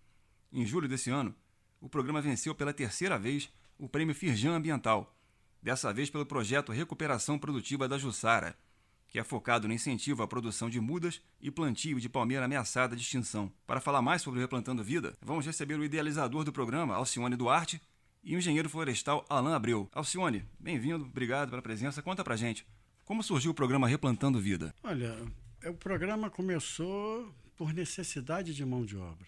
[0.52, 1.34] Em julho desse ano,
[1.80, 5.14] o programa venceu pela terceira vez o Prêmio Firjan Ambiental,
[5.62, 8.56] dessa vez pelo projeto Recuperação Produtiva da Jussara,
[9.08, 13.02] que é focado no incentivo à produção de mudas e plantio de palmeira ameaçada de
[13.02, 13.52] extinção.
[13.66, 17.80] Para falar mais sobre o Replantando Vida, vamos receber o idealizador do programa, Alcione Duarte,
[18.22, 19.88] e o engenheiro florestal Alain Abreu.
[19.92, 22.02] Alcione, bem-vindo, obrigado pela presença.
[22.02, 22.66] Conta pra gente,
[23.04, 24.74] como surgiu o programa Replantando Vida?
[24.82, 25.16] Olha,
[25.68, 29.26] o programa começou por necessidade de mão de obra.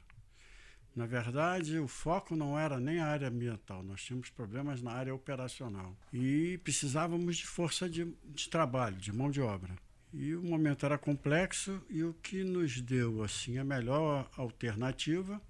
[0.95, 5.15] Na verdade, o foco não era nem a área ambiental, nós tínhamos problemas na área
[5.15, 9.77] operacional e precisávamos de força de, de trabalho, de mão de obra.
[10.13, 15.41] E o momento era complexo e o que nos deu assim a melhor alternativa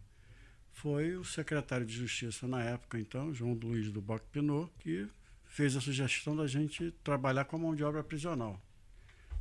[0.72, 5.08] foi o secretário de Justiça na época, então, João Luiz do Boc Pinot, que
[5.46, 8.60] fez a sugestão da gente trabalhar com a mão de obra prisional.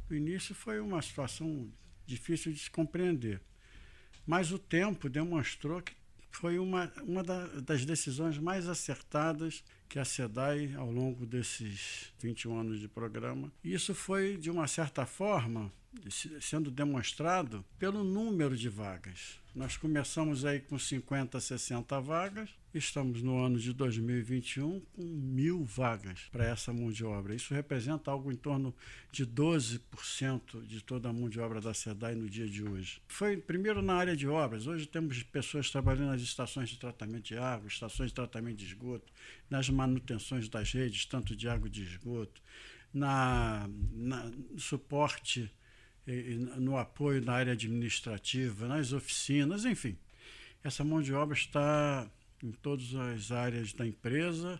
[0.10, 1.70] No início foi uma situação
[2.06, 3.42] difícil de se compreender.
[4.26, 5.94] Mas o tempo demonstrou que
[6.32, 12.80] foi uma, uma das decisões mais acertadas que a SEDAI, ao longo desses 21 anos
[12.80, 15.72] de programa, isso foi, de uma certa forma,
[16.42, 19.40] sendo demonstrado pelo número de vagas.
[19.58, 26.30] Nós começamos aí com 50, 60 vagas, estamos no ano de 2021 com mil vagas
[26.32, 27.34] para essa mão de obra.
[27.34, 28.72] Isso representa algo em torno
[29.12, 33.02] de 12% de toda a mão de obra da SEDAI no dia de hoje.
[33.08, 34.68] Foi primeiro na área de obras.
[34.68, 39.12] Hoje temos pessoas trabalhando nas estações de tratamento de água, estações de tratamento de esgoto,
[39.50, 42.44] nas manutenções das redes, tanto de água e de esgoto,
[42.94, 45.52] na, na suporte
[46.58, 49.98] no apoio na área administrativa, nas oficinas, enfim.
[50.64, 52.10] Essa mão de obra está
[52.44, 54.60] em todas as áreas da empresa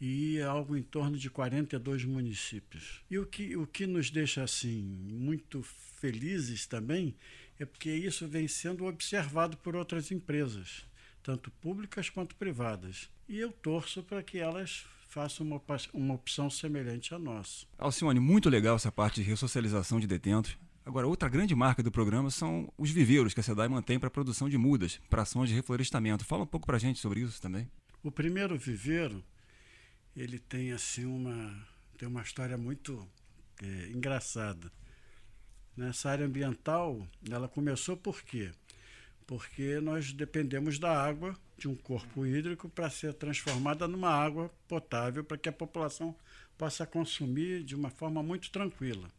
[0.00, 3.02] e é algo em torno de 42 municípios.
[3.10, 5.62] E o que, o que nos deixa assim muito
[6.00, 7.14] felizes também
[7.58, 10.84] é porque isso vem sendo observado por outras empresas,
[11.22, 13.08] tanto públicas quanto privadas.
[13.28, 17.64] e eu torço para que elas façam uma, uma opção semelhante à nossa.
[17.78, 20.58] Alcione, muito legal essa parte de ressocialização de detentos.
[20.86, 24.10] Agora, outra grande marca do programa são os viveiros que a SEDAI mantém para a
[24.10, 26.26] produção de mudas, para ações de reflorestamento.
[26.26, 27.70] Fala um pouco para a gente sobre isso também.
[28.02, 29.24] O primeiro viveiro,
[30.14, 31.66] ele tem assim uma,
[31.96, 33.08] tem uma história muito
[33.62, 34.70] é, engraçada.
[35.74, 38.52] Nessa área ambiental, ela começou por quê?
[39.26, 45.24] Porque nós dependemos da água de um corpo hídrico para ser transformada numa água potável
[45.24, 46.14] para que a população
[46.58, 49.10] possa consumir de uma forma muito tranquila.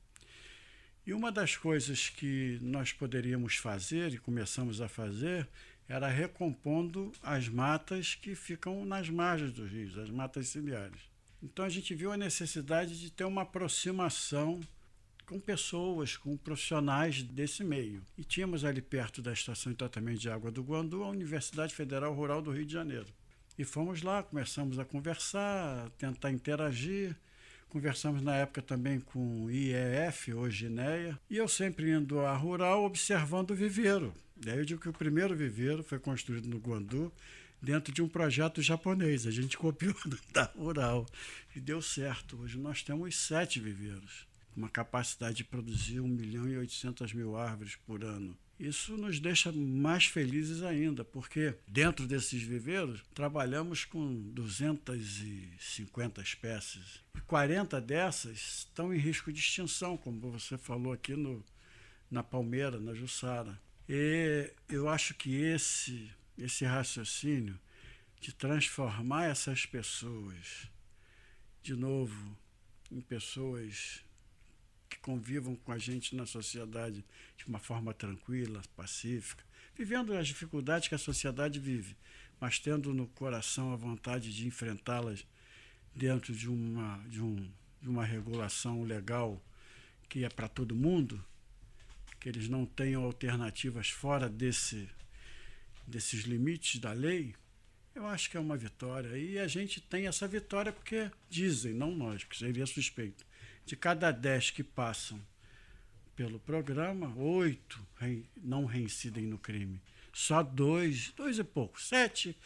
[1.05, 5.47] E uma das coisas que nós poderíamos fazer e começamos a fazer
[5.87, 10.99] era recompondo as matas que ficam nas margens dos rios, as matas ciliares.
[11.43, 14.59] Então a gente viu a necessidade de ter uma aproximação
[15.27, 18.01] com pessoas, com profissionais desse meio.
[18.17, 22.13] E tínhamos ali perto da estação de tratamento de água do Guandu a Universidade Federal
[22.13, 23.07] Rural do Rio de Janeiro.
[23.57, 27.15] E fomos lá, começamos a conversar, a tentar interagir.
[27.69, 32.86] Conversamos na época também com o IEF, hoje INEA, e eu sempre indo à rural
[32.86, 34.13] observando o viveiro.
[34.36, 37.12] Daí eu digo que o primeiro viveiro foi construído no Guandu
[37.62, 39.25] dentro de um projeto japonês.
[39.25, 39.95] A gente copiou
[40.32, 41.06] da rural
[41.56, 42.39] e deu certo.
[42.41, 47.75] Hoje nós temos sete viveiros, uma capacidade de produzir 1 milhão e 800 mil árvores
[47.86, 48.38] por ano.
[48.57, 57.03] Isso nos deixa mais felizes ainda, porque dentro desses viveiros trabalhamos com 250 espécies.
[57.15, 61.43] E 40 dessas estão em risco de extinção, como você falou aqui no,
[62.09, 63.59] na Palmeira, na Jussara.
[63.89, 67.59] E eu acho que esse, esse raciocínio
[68.21, 70.69] de transformar essas pessoas,
[71.61, 72.37] de novo,
[72.89, 74.04] em pessoas
[75.05, 77.05] convivam com a gente na sociedade
[77.37, 79.43] de uma forma tranquila, pacífica,
[79.75, 81.95] vivendo as dificuldades que a sociedade vive,
[82.41, 85.23] mas tendo no coração a vontade de enfrentá-las
[85.93, 87.35] dentro de uma, de, um,
[87.79, 89.39] de uma regulação legal
[90.09, 91.23] que é para todo mundo,
[92.19, 94.89] que eles não tenham alternativas fora desse,
[95.85, 97.35] desses limites da lei,
[97.93, 99.15] eu acho que é uma vitória.
[99.15, 103.23] E a gente tem essa vitória porque dizem, não nós, porque seria suspeito,
[103.65, 105.19] de cada dez que passam
[106.15, 107.86] pelo programa, oito
[108.38, 109.82] não reincidem no crime.
[110.13, 112.38] Só dois, dois e pouco, sete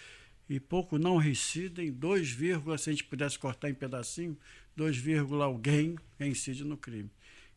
[0.50, 4.36] e pouco não reincidem, dois vírgula, se a gente pudesse cortar em pedacinho,
[4.76, 7.12] dois vírgula alguém reincide no crime.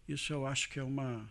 [0.07, 1.27] Isso eu acho que é, uma,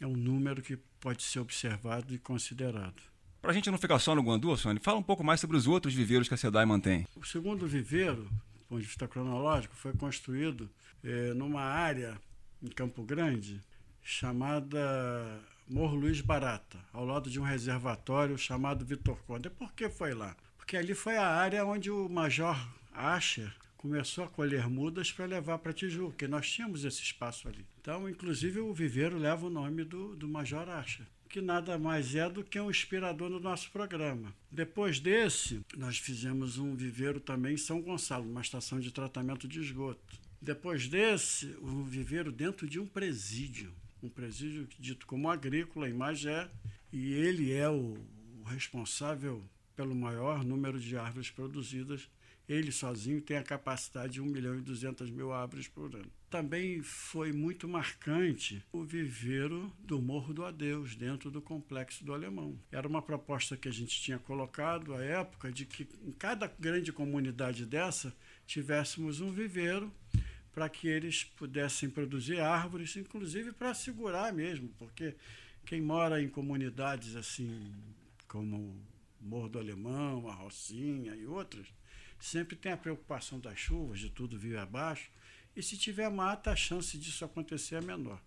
[0.00, 3.02] é um número que pode ser observado e considerado.
[3.40, 5.66] Para a gente não ficar só no Guandu, Sônia, fala um pouco mais sobre os
[5.66, 7.08] outros viveiros que a SEDAI mantém.
[7.16, 8.30] O segundo viveiro,
[8.72, 10.70] ponto de vista cronológico, foi construído
[11.04, 12.18] é, numa área
[12.62, 13.60] em Campo Grande
[14.02, 19.50] chamada Morro Luiz Barata, ao lado de um reservatório chamado Vitor Conde.
[19.50, 20.34] Por que foi lá?
[20.56, 22.56] Porque ali foi a área onde o Major
[22.94, 27.66] Asher começou a colher mudas para levar para Tijuca, que nós tínhamos esse espaço ali.
[27.80, 32.28] Então, inclusive, o viveiro leva o nome do, do Major Asher que nada mais é
[32.28, 34.34] do que um inspirador no nosso programa.
[34.50, 39.58] Depois desse, nós fizemos um viveiro também em São Gonçalo, uma estação de tratamento de
[39.58, 40.20] esgoto.
[40.42, 46.50] Depois desse, um viveiro dentro de um presídio, um presídio dito como agrícola em Magé,
[46.92, 47.96] e ele é o,
[48.40, 49.42] o responsável
[49.74, 52.10] pelo maior número de árvores produzidas
[52.48, 56.10] ele sozinho tem a capacidade de 1 milhão e 200 mil árvores por ano.
[56.32, 62.58] Também foi muito marcante o viveiro do Morro do Adeus, dentro do Complexo do Alemão.
[62.72, 66.90] Era uma proposta que a gente tinha colocado à época de que em cada grande
[66.90, 68.16] comunidade dessa
[68.46, 69.92] tivéssemos um viveiro
[70.54, 75.14] para que eles pudessem produzir árvores, inclusive para segurar mesmo, porque
[75.66, 77.70] quem mora em comunidades assim
[78.26, 78.74] como
[79.20, 81.66] Morro do Alemão, a Rocinha e outras,
[82.18, 85.10] sempre tem a preocupação das chuvas, de tudo vir abaixo,
[85.54, 88.20] e se tiver mata, a chance disso acontecer é menor.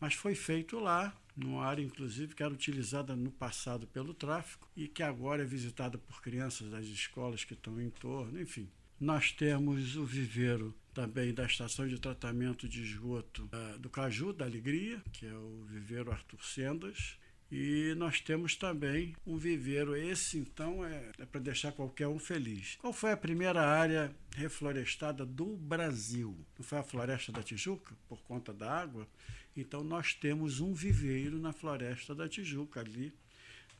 [0.00, 4.86] Mas foi feito lá, numa área inclusive que era utilizada no passado pelo tráfico e
[4.86, 8.68] que agora é visitada por crianças das escolas que estão em torno, enfim.
[9.00, 14.44] Nós temos o viveiro também da estação de tratamento de esgoto uh, do Caju, da
[14.44, 17.17] Alegria, que é o viveiro Arthur Sendas,
[17.50, 19.96] e nós temos também um viveiro.
[19.96, 22.76] Esse, então, é, é para deixar qualquer um feliz.
[22.76, 26.36] Qual foi a primeira área reflorestada do Brasil?
[26.58, 29.08] Não foi a Floresta da Tijuca, por conta da água?
[29.56, 33.12] Então, nós temos um viveiro na Floresta da Tijuca, ali,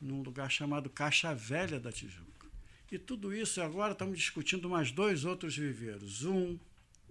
[0.01, 2.47] num lugar chamado Caixa Velha da Tijuca.
[2.91, 6.25] E tudo isso, agora estamos discutindo mais dois outros viveiros.
[6.25, 6.57] Um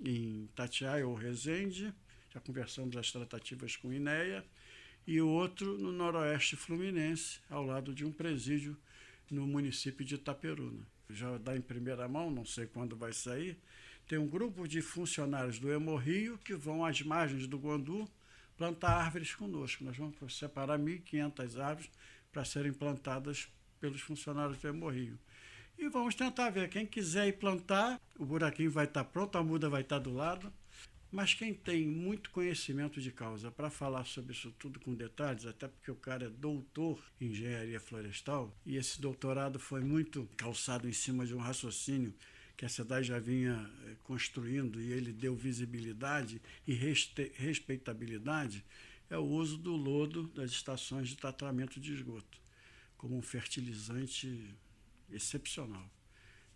[0.04, 1.92] em Tatiaia ou Resende,
[2.32, 4.44] já conversamos as tratativas com INEA,
[5.08, 8.76] e outro no noroeste fluminense, ao lado de um presídio
[9.30, 10.86] no município de Itaperuna.
[11.08, 13.58] já dá em primeira mão, não sei quando vai sair,
[14.06, 18.06] tem um grupo de funcionários do Hemorrio que vão às margens do Guandu
[18.54, 19.82] plantar árvores conosco.
[19.82, 21.90] Nós vamos separar 1.500 árvores
[22.30, 23.48] para serem plantadas
[23.80, 25.18] pelos funcionários do Hemorrio.
[25.78, 26.68] E vamos tentar ver.
[26.68, 30.52] Quem quiser ir plantar, o buraquinho vai estar pronto, a muda vai estar do lado.
[31.10, 35.66] Mas quem tem muito conhecimento de causa para falar sobre isso tudo com detalhes, até
[35.66, 40.92] porque o cara é doutor em engenharia florestal, e esse doutorado foi muito calçado em
[40.92, 42.12] cima de um raciocínio
[42.58, 48.64] que a cidade já vinha eh, construindo e ele deu visibilidade e respeitabilidade,
[49.08, 52.38] é o uso do lodo das estações de tratamento de esgoto
[52.98, 54.54] como um fertilizante
[55.10, 55.88] excepcional.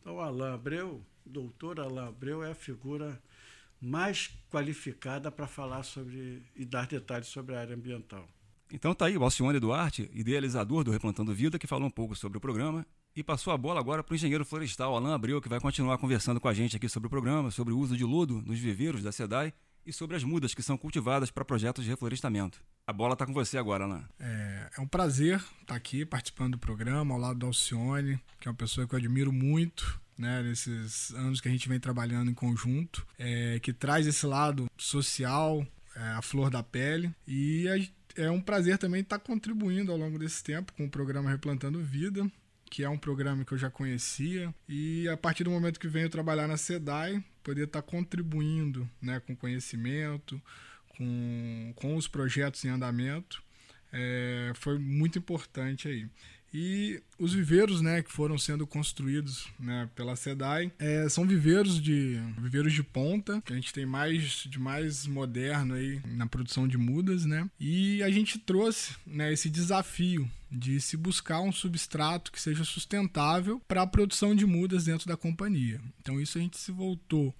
[0.01, 3.23] Então, Alain Abreu, doutor Alain Abreu, é a figura
[3.83, 8.28] mais qualificada para falar sobre e dar detalhes sobre a área ambiental.
[8.72, 12.39] Então tá aí o Alcione Duarte, idealizador do Replantando Vida, que falou um pouco sobre
[12.39, 15.61] o programa e passou a bola agora para o engenheiro florestal Alain Abreu, que vai
[15.61, 18.59] continuar conversando com a gente aqui sobre o programa, sobre o uso de lodo nos
[18.59, 19.53] viveiros da SEDAI
[19.85, 22.62] e sobre as mudas que são cultivadas para projetos de reflorestamento.
[22.87, 24.05] A bola está com você agora, Alain.
[24.18, 28.49] É, é um prazer estar tá aqui participando do programa ao lado do Alcione, que
[28.49, 30.01] é uma pessoa que eu admiro muito.
[30.19, 34.71] Né, nesses anos que a gente vem trabalhando em conjunto, é, que traz esse lado
[34.77, 37.67] social, é, a flor da pele, e
[38.17, 41.83] é um prazer também estar tá contribuindo ao longo desse tempo com o programa Replantando
[41.83, 42.31] Vida,
[42.67, 46.09] que é um programa que eu já conhecia, e a partir do momento que venho
[46.09, 50.41] trabalhar na SEDAI, poder estar contribuindo né, com conhecimento,
[50.97, 53.43] com, com os projetos em andamento,
[53.93, 56.09] é, foi muito importante aí.
[56.53, 62.21] E os viveiros, né, que foram sendo construídos, né, pela SEDAI, é, são viveiros de
[62.39, 66.77] viveiros de ponta, que a gente tem mais de mais moderno aí na produção de
[66.77, 67.49] mudas, né?
[67.59, 73.61] E a gente trouxe, né, esse desafio de se buscar um substrato que seja sustentável
[73.67, 75.81] para a produção de mudas dentro da companhia.
[76.01, 77.35] Então isso a gente se voltou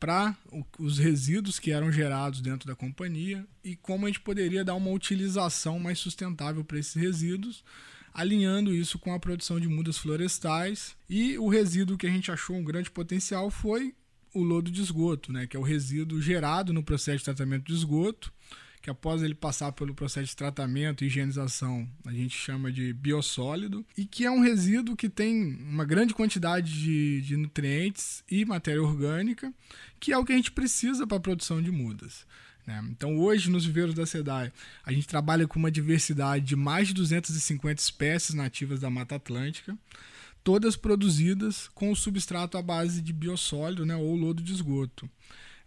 [0.00, 0.34] para
[0.78, 4.90] os resíduos que eram gerados dentro da companhia e como a gente poderia dar uma
[4.90, 7.62] utilização mais sustentável para esses resíduos,
[8.12, 10.96] alinhando isso com a produção de mudas florestais.
[11.08, 13.94] E o resíduo que a gente achou um grande potencial foi
[14.32, 17.74] o lodo de esgoto, né, que é o resíduo gerado no processo de tratamento de
[17.74, 18.32] esgoto
[18.82, 23.84] que após ele passar pelo processo de tratamento e higienização, a gente chama de biossólido,
[23.96, 28.82] e que é um resíduo que tem uma grande quantidade de, de nutrientes e matéria
[28.82, 29.52] orgânica,
[29.98, 32.26] que é o que a gente precisa para a produção de mudas.
[32.70, 32.84] Né?
[32.90, 34.52] Então, hoje, nos viveiros da SEDAI,
[34.84, 39.76] a gente trabalha com uma diversidade de mais de 250 espécies nativas da Mata Atlântica,
[40.44, 45.10] todas produzidas com o substrato à base de biossólido né, ou lodo de esgoto.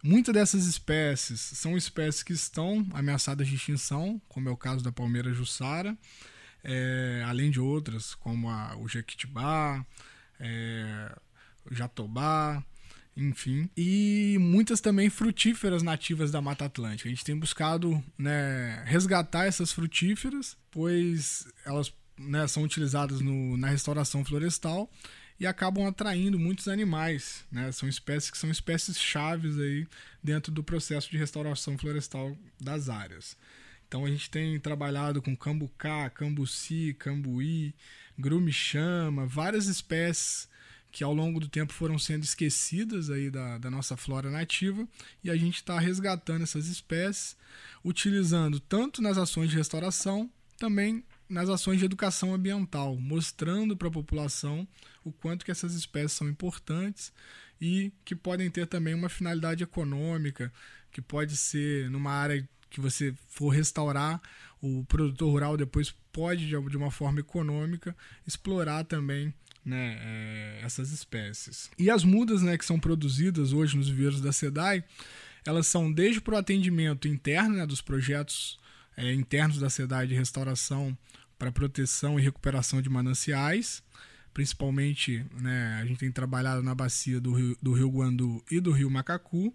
[0.02, 4.92] Muitas dessas espécies são espécies que estão ameaçadas de extinção, como é o caso da
[4.92, 5.96] palmeira jussara,
[6.62, 9.84] é, além de outras, como a, o jequitibá,
[10.40, 11.16] é,
[11.70, 12.62] o jatobá,
[13.16, 13.68] enfim.
[13.76, 17.08] E muitas também frutíferas nativas da Mata Atlântica.
[17.08, 23.68] A gente tem buscado né, resgatar essas frutíferas, pois elas né, são utilizadas no, na
[23.68, 24.90] restauração florestal
[25.38, 27.70] e acabam atraindo muitos animais, né?
[27.72, 29.86] São espécies que são espécies chaves aí
[30.22, 33.36] dentro do processo de restauração florestal das áreas.
[33.86, 37.74] Então a gente tem trabalhado com cambucá, cambuci, cambuí,
[38.16, 40.48] grume-chama, várias espécies
[40.94, 44.86] que ao longo do tempo foram sendo esquecidas aí da, da nossa flora nativa
[45.24, 47.36] e a gente está resgatando essas espécies,
[47.84, 53.90] utilizando tanto nas ações de restauração, também nas ações de educação ambiental, mostrando para a
[53.90, 54.68] população
[55.02, 57.12] o quanto que essas espécies são importantes
[57.60, 60.52] e que podem ter também uma finalidade econômica,
[60.92, 64.22] que pode ser numa área que você for restaurar,
[64.62, 69.34] o produtor rural depois pode, de uma forma econômica, explorar também
[69.64, 71.70] né, é, essas espécies.
[71.78, 74.84] E as mudas né, que são produzidas hoje nos viveiros da SEDAI,
[75.46, 78.58] elas são desde para o atendimento interno né, dos projetos
[78.96, 80.96] é, internos da SEDAI de restauração
[81.38, 83.82] para proteção e recuperação de mananciais.
[84.32, 88.72] Principalmente, né, a gente tem trabalhado na bacia do Rio, do Rio Guandu e do
[88.72, 89.54] Rio Macacu,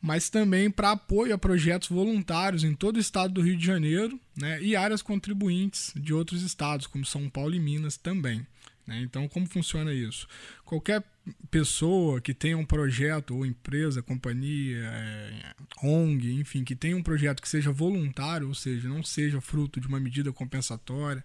[0.00, 4.18] mas também para apoio a projetos voluntários em todo o estado do Rio de Janeiro
[4.36, 8.46] né, e áreas contribuintes de outros estados, como São Paulo e Minas também.
[8.88, 9.02] Né?
[9.02, 10.26] Então, como funciona isso?
[10.64, 11.04] Qualquer
[11.50, 17.42] pessoa que tenha um projeto, ou empresa, companhia, é, ONG, enfim, que tenha um projeto
[17.42, 21.22] que seja voluntário, ou seja, não seja fruto de uma medida compensatória,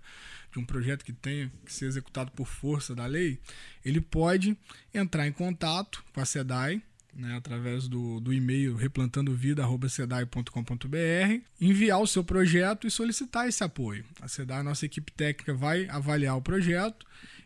[0.51, 3.39] de um projeto que tenha que ser executado por força da lei,
[3.85, 4.57] ele pode
[4.93, 6.81] entrar em contato com a SEDAI
[7.15, 14.03] né, através do, do e-mail replantandovida.sedai.com.br, enviar o seu projeto e solicitar esse apoio.
[14.19, 17.05] A SEDAI, nossa equipe técnica, vai avaliar o projeto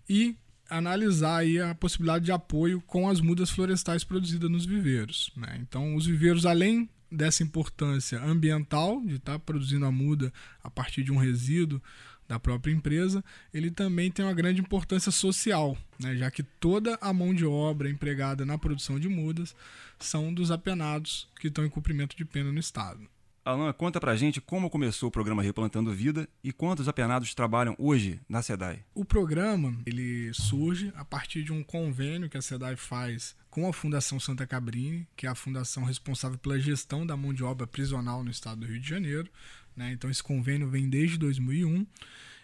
[0.10, 0.36] e
[0.70, 5.32] analisar aí a possibilidade de apoio com as mudas florestais produzidas nos viveiros.
[5.36, 5.58] Né?
[5.62, 10.32] Então, os viveiros, além dessa importância ambiental, de estar tá produzindo a muda
[10.64, 11.82] a partir de um resíduo
[12.28, 16.16] da própria empresa, ele também tem uma grande importância social, né?
[16.18, 19.56] já que toda a mão de obra empregada na produção de mudas
[19.98, 23.00] são dos apenados que estão em cumprimento de pena no Estado.
[23.48, 28.20] Alan, conta pra gente como começou o programa Replantando Vida e quantos apenados trabalham hoje
[28.28, 28.84] na SEDAI.
[28.94, 33.72] O programa ele surge a partir de um convênio que a SEDAI faz com a
[33.72, 38.22] Fundação Santa Cabrini, que é a fundação responsável pela gestão da mão de obra prisional
[38.22, 39.32] no estado do Rio de Janeiro.
[39.78, 39.94] Né?
[39.94, 41.88] Então esse convênio vem desde 2001,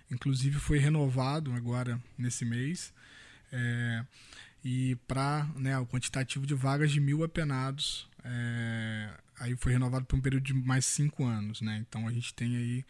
[0.10, 2.94] inclusive foi renovado agora nesse mês.
[3.52, 4.06] É,
[4.64, 9.10] e para né, o quantitativo de vagas de mil apenados é,
[9.40, 11.84] aí foi renovado por um período de mais cinco anos, né?
[11.88, 12.86] Então a gente tem aí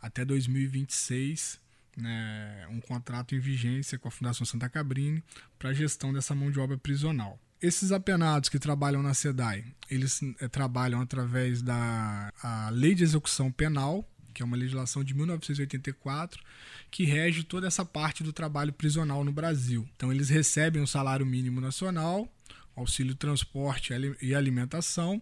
[0.00, 1.58] até 2026
[1.96, 5.22] né, um contrato em vigência com a Fundação Santa Cabrini
[5.58, 7.40] para a gestão dessa mão de obra prisional.
[7.60, 12.30] Esses apenados que trabalham na SEDAI, eles é, trabalham através da
[12.70, 16.42] Lei de Execução Penal, que é uma legislação de 1984,
[16.90, 19.88] que rege toda essa parte do trabalho prisional no Brasil.
[19.96, 22.30] Então, eles recebem o salário mínimo nacional,
[22.76, 25.20] auxílio transporte e alimentação,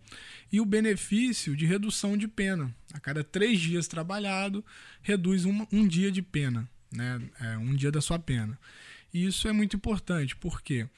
[0.53, 2.75] e o benefício de redução de pena.
[2.93, 4.65] A cada três dias trabalhado,
[5.01, 7.23] reduz um, um dia de pena, né?
[7.41, 8.59] É, um dia da sua pena.
[9.13, 10.89] E isso é muito importante, porque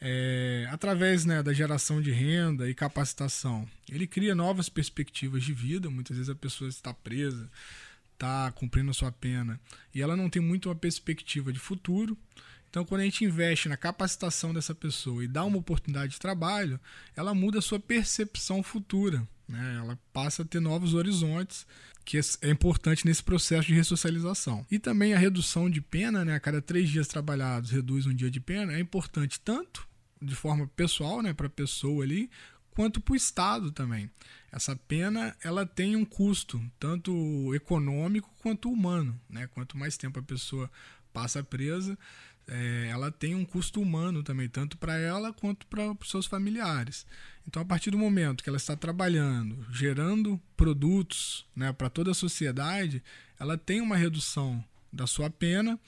[0.00, 5.90] é, através né, da geração de renda e capacitação, ele cria novas perspectivas de vida.
[5.90, 7.50] Muitas vezes a pessoa está presa,
[8.14, 9.60] está cumprindo a sua pena,
[9.94, 12.16] e ela não tem muito uma perspectiva de futuro.
[12.76, 16.78] Então, quando a gente investe na capacitação dessa pessoa e dá uma oportunidade de trabalho,
[17.16, 19.26] ela muda a sua percepção futura.
[19.48, 19.76] Né?
[19.78, 21.66] Ela passa a ter novos horizontes,
[22.04, 24.66] que é importante nesse processo de ressocialização.
[24.70, 26.34] E também a redução de pena, né?
[26.34, 29.88] a cada três dias trabalhados reduz um dia de pena, é importante tanto
[30.20, 32.30] de forma pessoal, né, para a pessoa ali,
[32.72, 34.10] quanto para o Estado também.
[34.52, 39.18] Essa pena ela tem um custo, tanto econômico quanto humano.
[39.30, 39.46] Né?
[39.46, 40.70] Quanto mais tempo a pessoa
[41.10, 41.96] passa presa,
[42.48, 47.06] é, ela tem um custo humano também, tanto para ela quanto para os seus familiares.
[47.46, 52.14] Então, a partir do momento que ela está trabalhando, gerando produtos né, para toda a
[52.14, 53.02] sociedade,
[53.38, 55.78] ela tem uma redução da sua pena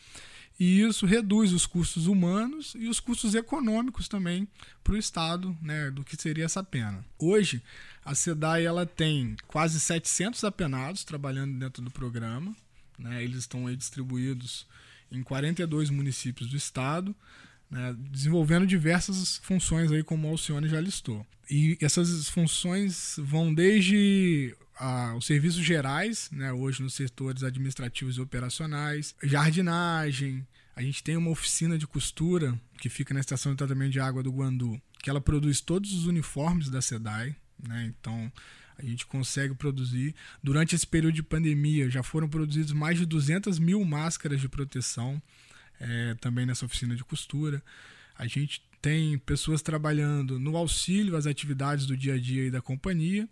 [0.59, 4.49] e isso reduz os custos humanos e os custos econômicos também
[4.83, 7.05] para o Estado né, do que seria essa pena.
[7.17, 7.63] Hoje,
[8.05, 12.57] a SEDAI ela tem quase 700 apenados trabalhando dentro do programa.
[12.99, 14.67] Né, eles estão distribuídos
[15.11, 17.15] em 42 municípios do estado,
[17.71, 21.27] né, desenvolvendo diversas funções aí como o Alcione já listou.
[21.51, 28.21] E essas funções vão desde ah, os serviços gerais, né, hoje nos setores administrativos e
[28.21, 30.47] operacionais, jardinagem,
[30.77, 34.23] a gente tem uma oficina de costura que fica na estação de tratamento de água
[34.23, 38.31] do Guandu, que ela produz todos os uniformes da SEDAI, né, então
[38.79, 40.15] a gente consegue produzir.
[40.43, 45.21] Durante esse período de pandemia, já foram produzidos mais de 200 mil máscaras de proteção
[45.81, 47.63] é, também nessa oficina de costura.
[48.17, 52.63] A gente tem pessoas trabalhando no auxílio às atividades do dia a dia e da
[52.63, 53.29] companhia,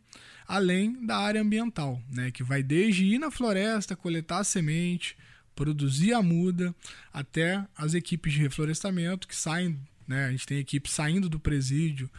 [0.47, 5.17] além da área ambiental, né, que vai desde ir na floresta, coletar a semente,
[5.55, 6.75] produzir a muda,
[7.13, 12.11] até as equipes de reflorestamento que saem, né, a gente tem equipes saindo do presídio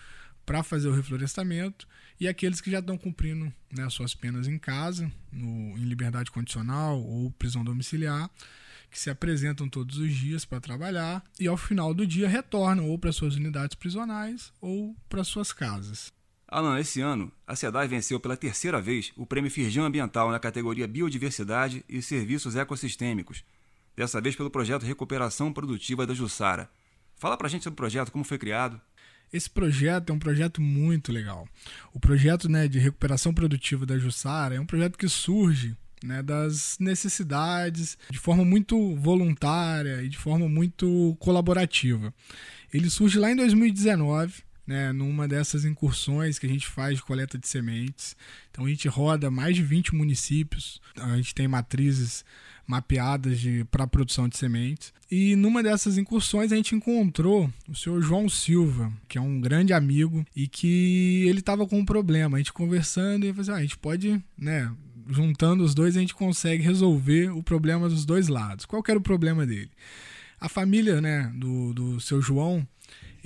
[0.46, 1.88] para fazer o reflorestamento
[2.20, 7.00] e aqueles que já estão cumprindo né, suas penas em casa, no, em liberdade condicional
[7.02, 8.30] ou prisão domiciliar,
[8.90, 12.98] que se apresentam todos os dias para trabalhar e ao final do dia retornam ou
[12.98, 16.12] para suas unidades prisionais ou para suas casas.
[16.48, 20.88] Alan, esse ano, a SEDAI venceu pela terceira vez o Prêmio Firjão Ambiental na categoria
[20.88, 23.44] Biodiversidade e Serviços Ecossistêmicos,
[23.98, 26.70] dessa vez pelo projeto Recuperação Produtiva da Jussara.
[27.18, 28.80] Fala pra gente sobre o projeto, como foi criado.
[29.32, 31.48] Esse projeto é um projeto muito legal.
[31.94, 36.78] O projeto né, de recuperação produtiva da Jussara é um projeto que surge né, das
[36.80, 42.14] necessidades de forma muito voluntária e de forma muito colaborativa.
[42.74, 47.38] Ele surge lá em 2019, né, numa dessas incursões que a gente faz de coleta
[47.38, 48.16] de sementes.
[48.52, 52.26] Então a gente roda mais de 20 municípios, a gente tem matrizes
[52.68, 53.40] mapeadas
[53.72, 54.94] para produção de sementes.
[55.10, 59.72] E numa dessas incursões a gente encontrou o senhor João Silva, que é um grande
[59.72, 62.36] amigo e que ele estava com um problema.
[62.36, 64.70] A gente conversando e falou assim, ah, a gente pode, né,
[65.10, 68.66] juntando os dois a gente consegue resolver o problema dos dois lados.
[68.66, 69.72] Qual era o problema dele?
[70.40, 72.68] A família, né, do, do seu João,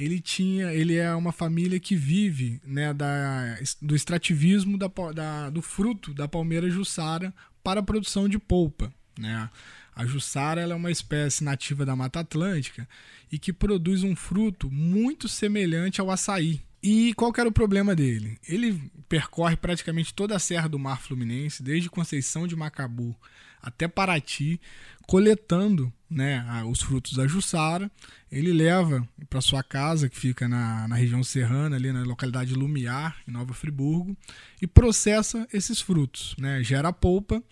[0.04, 5.62] ele tinha, ele é uma família que vive, né, da, do extrativismo da, da, do
[5.62, 7.32] fruto da palmeira jussara
[7.64, 8.92] para a produção de polpa.
[9.18, 9.48] Né?
[9.96, 12.90] A jussara é uma espécie nativa da Mata Atlântica
[13.32, 16.62] e que produz um fruto muito semelhante ao açaí.
[16.82, 18.40] E qual era o problema dele?
[18.48, 23.16] Ele percorre praticamente toda a Serra do Mar Fluminense, desde Conceição de Macabu
[23.62, 24.60] até Paraty,
[25.06, 27.92] coletando né, os frutos da Jussara.
[28.32, 33.18] Ele leva para sua casa, que fica na, na região serrana, ali na localidade Lumiar,
[33.28, 34.16] em Nova Friburgo,
[34.62, 37.44] e processa esses frutos, né, gera polpa.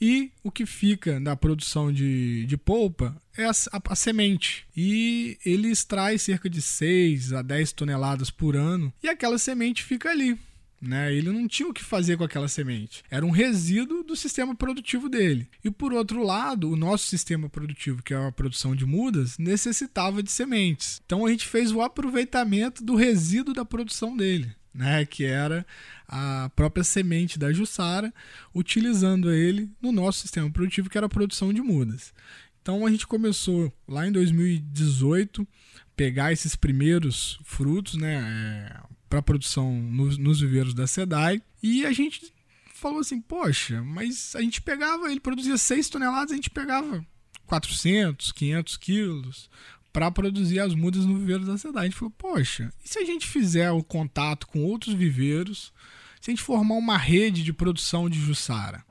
[0.00, 4.66] E o que fica da produção de, de polpa é a, a, a, semente.
[4.76, 8.92] E ele extrai cerca de 6 a 10 toneladas por ano.
[9.00, 10.36] E aquela semente fica ali,
[10.82, 11.14] né?
[11.14, 13.04] Ele não tinha o que fazer com aquela semente.
[13.08, 15.48] Era um resíduo do sistema produtivo dele.
[15.64, 20.22] E por outro lado, o nosso sistema produtivo, que é a produção de mudas, necessitava
[20.22, 21.00] de sementes.
[21.06, 24.50] Então a gente fez o aproveitamento do resíduo da produção dele.
[24.74, 25.66] Né, que era
[26.08, 28.10] a própria semente da Jussara,
[28.54, 32.14] utilizando ele no nosso sistema produtivo, que era a produção de mudas.
[32.62, 35.46] Então a gente começou lá em 2018
[35.94, 38.80] pegar esses primeiros frutos, né, é,
[39.12, 41.42] para produção nos, nos viveiros da SEDAI.
[41.62, 42.32] E a gente
[42.72, 47.04] falou assim: poxa, mas a gente pegava, ele produzia 6 toneladas, a gente pegava
[47.44, 49.50] 400, 500 quilos
[49.92, 51.82] para produzir as mudas no viveiro da SEDAI.
[51.82, 55.74] A gente falou: poxa, e se a gente fizer o contato com outros viveiros,
[56.18, 58.82] se a gente formar uma rede de produção de Jussara?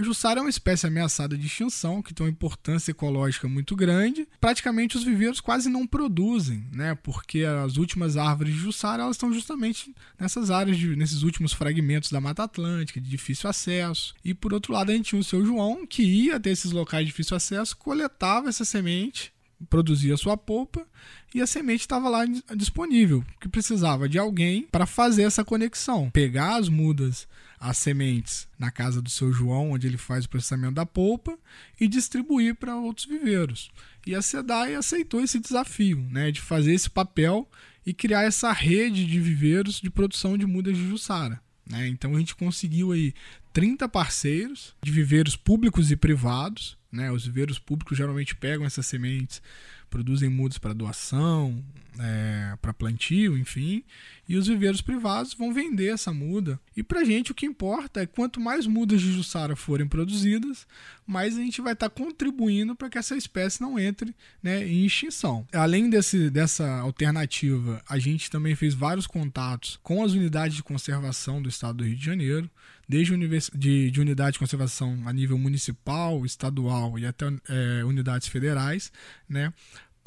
[0.00, 4.26] A Jussara é uma espécie ameaçada de extinção, que tem uma importância ecológica muito grande.
[4.40, 6.94] Praticamente os viveiros quase não produzem, né?
[6.94, 12.10] Porque as últimas árvores de Jussara elas estão justamente nessas áreas, de, nesses últimos fragmentos
[12.10, 14.14] da Mata Atlântica, de difícil acesso.
[14.24, 17.04] E por outro lado, a gente tinha o seu João, que ia até esses locais
[17.04, 19.34] de difícil acesso, coletava essa semente
[19.68, 20.86] produzia sua polpa
[21.34, 22.24] e a semente estava lá
[22.56, 27.28] disponível, que precisava de alguém para fazer essa conexão, pegar as mudas
[27.60, 31.38] as sementes na casa do seu João, onde ele faz o processamento da polpa,
[31.78, 33.70] e distribuir para outros viveiros.
[34.06, 37.46] E a SEDAI aceitou esse desafio né, de fazer esse papel
[37.84, 41.38] e criar essa rede de viveiros de produção de mudas de Jussara.
[41.68, 41.86] Né?
[41.88, 43.12] Então a gente conseguiu aí
[43.52, 46.78] 30 parceiros de viveiros públicos e privados.
[46.90, 47.12] Né?
[47.12, 49.42] Os viveiros públicos geralmente pegam essas sementes
[49.90, 51.62] produzem mudas para doação,
[51.98, 53.82] é, para plantio, enfim,
[54.28, 56.58] e os viveiros privados vão vender essa muda.
[56.76, 60.66] E para a gente o que importa é quanto mais mudas de Jussara forem produzidas,
[61.06, 64.86] mais a gente vai estar tá contribuindo para que essa espécie não entre né, em
[64.86, 65.46] extinção.
[65.52, 71.42] Além desse, dessa alternativa, a gente também fez vários contatos com as unidades de conservação
[71.42, 72.48] do estado do Rio de Janeiro,
[72.88, 73.16] desde
[73.54, 78.92] de, de unidade de conservação a nível municipal, estadual e até é, unidades federais,
[79.28, 79.52] né?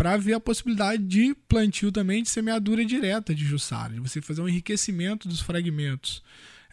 [0.04, 4.42] Para ver a possibilidade de plantio também de semeadura direta de Jussara, de você fazer
[4.42, 6.22] um enriquecimento dos fragmentos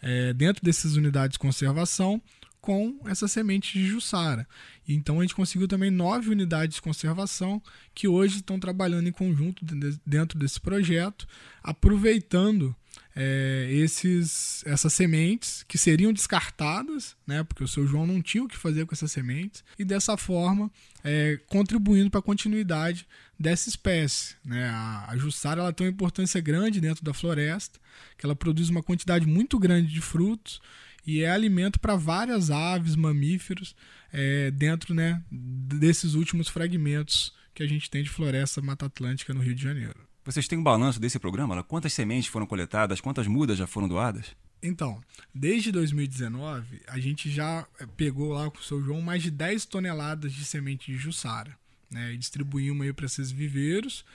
[0.01, 2.21] é, dentro dessas unidades de conservação
[2.59, 4.45] com essa semente de Jussara.
[4.85, 7.63] Então a gente conseguiu também nove unidades de conservação
[7.95, 9.63] que hoje estão trabalhando em conjunto
[10.05, 11.25] dentro desse projeto,
[11.63, 12.75] aproveitando
[13.15, 18.47] é, esses, essas sementes que seriam descartadas, né, porque o seu João não tinha o
[18.47, 20.71] que fazer com essas sementes, e dessa forma
[21.03, 23.05] é, contribuindo para a continuidade
[23.37, 24.35] dessa espécie.
[24.45, 24.69] Né?
[24.69, 27.79] A, Jussara ela tem uma importância grande dentro da floresta,
[28.17, 30.61] que ela produz uma quantidade muito grande de frutos
[31.05, 33.75] e é alimento para várias aves, mamíferos,
[34.13, 39.41] é, dentro né, desses últimos fragmentos que a gente tem de floresta Mata Atlântica no
[39.41, 40.10] Rio de Janeiro.
[40.23, 41.63] Vocês têm um balanço desse programa?
[41.63, 43.01] Quantas sementes foram coletadas?
[43.01, 44.35] Quantas mudas já foram doadas?
[44.61, 45.01] Então,
[45.33, 49.65] desde 2019, a gente já eh, pegou lá com o seu João mais de 10
[49.65, 51.57] toneladas de semente de Jussara.
[51.89, 54.05] Né, e distribuímos aí para esses viveiros.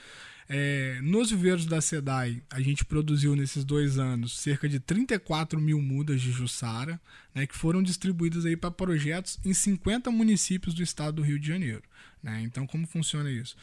[0.49, 5.83] É, nos viveiros da SEDAI, a gente produziu nesses dois anos cerca de 34 mil
[5.83, 7.01] mudas de Jussara,
[7.35, 11.83] né, que foram distribuídas para projetos em 50 municípios do estado do Rio de Janeiro.
[12.23, 12.43] Né?
[12.43, 13.57] Então, como funciona isso?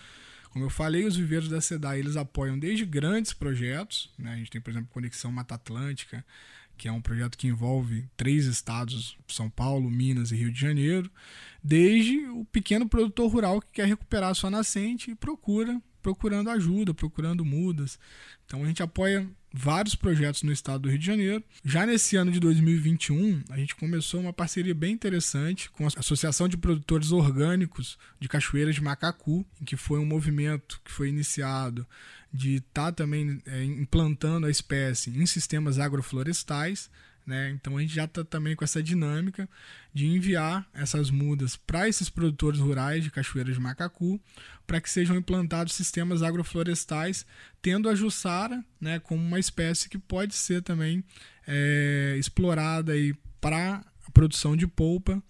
[0.53, 4.33] Como eu falei, os viveiros da SEDAI eles apoiam desde grandes projetos, né?
[4.33, 6.23] a gente tem, por exemplo, Conexão Mata Atlântica,
[6.77, 11.09] que é um projeto que envolve três estados, São Paulo, Minas e Rio de Janeiro,
[11.63, 17.43] desde o pequeno produtor rural que quer recuperar sua nascente e procura procurando ajuda, procurando
[17.43, 17.97] mudas.
[18.45, 21.43] Então a gente apoia vários projetos no estado do Rio de Janeiro.
[21.63, 26.47] Já nesse ano de 2021, a gente começou uma parceria bem interessante com a Associação
[26.47, 31.85] de Produtores Orgânicos de Cachoeiras de Macacu, que foi um movimento que foi iniciado
[32.33, 36.89] de estar tá também é, implantando a espécie em sistemas agroflorestais.
[37.25, 37.51] Né?
[37.51, 39.47] Então a gente já está também com essa dinâmica
[39.93, 44.19] de enviar essas mudas para esses produtores rurais de Cachoeiras de Macacu,
[44.67, 47.25] para que sejam implantados sistemas agroflorestais,
[47.61, 51.03] tendo a Jussara né, como uma espécie que pode ser também
[51.47, 52.93] é, explorada
[53.39, 55.21] para a produção de polpa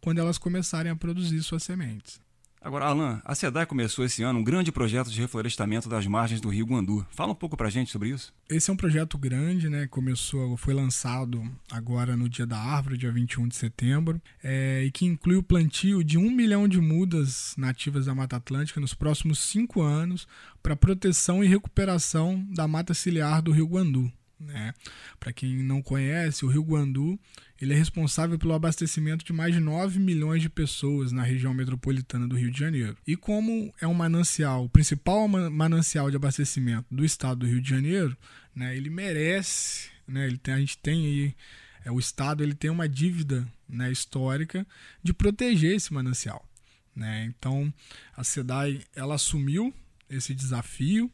[0.00, 2.20] quando elas começarem a produzir suas sementes.
[2.62, 6.50] Agora, Alan, a SEDAI começou esse ano um grande projeto de reflorestamento das margens do
[6.50, 7.06] Rio Guandu.
[7.10, 8.34] Fala um pouco pra gente sobre isso.
[8.50, 9.86] Esse é um projeto grande, né?
[9.86, 15.06] Começou, foi lançado agora no Dia da Árvore, dia 21 de setembro, é, e que
[15.06, 19.80] inclui o plantio de um milhão de mudas nativas da Mata Atlântica nos próximos cinco
[19.80, 20.28] anos
[20.62, 24.12] para proteção e recuperação da mata ciliar do Rio Guandu.
[24.40, 24.72] Né?
[25.18, 27.20] Para quem não conhece, o Rio Guandu
[27.60, 32.26] ele é responsável pelo abastecimento de mais de 9 milhões de pessoas na região metropolitana
[32.26, 32.96] do Rio de Janeiro.
[33.06, 37.68] E como é um manancial, o principal manancial de abastecimento do estado do Rio de
[37.68, 38.16] Janeiro,
[38.54, 41.36] né, ele merece, né, ele tem, a gente tem aí,
[41.84, 44.66] é, o estado ele tem uma dívida né, histórica
[45.02, 46.48] de proteger esse manancial.
[46.96, 47.26] Né?
[47.26, 47.72] Então
[48.16, 49.72] a SEDAI ela assumiu
[50.08, 51.12] esse desafio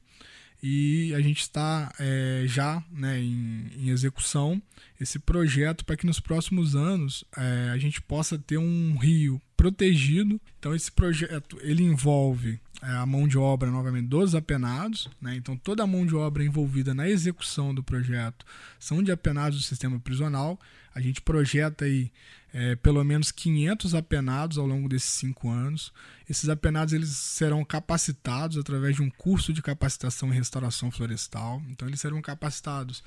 [0.62, 4.61] e a gente está é, já né, em, em, execução
[5.00, 10.40] esse projeto para que nos próximos anos é, a gente possa ter um rio protegido.
[10.59, 15.36] Então esse projeto ele envolve é, a mão de obra novamente dos apenados, né?
[15.36, 18.44] então toda a mão de obra envolvida na execução do projeto
[18.78, 20.59] são de apenados do sistema prisional.
[20.94, 22.11] A gente projeta aí
[22.59, 25.92] é, pelo menos 500 apenados ao longo desses cinco anos.
[26.26, 31.62] Esses apenados eles serão capacitados através de um curso de capacitação em restauração florestal.
[31.68, 33.04] Então eles serão capacitados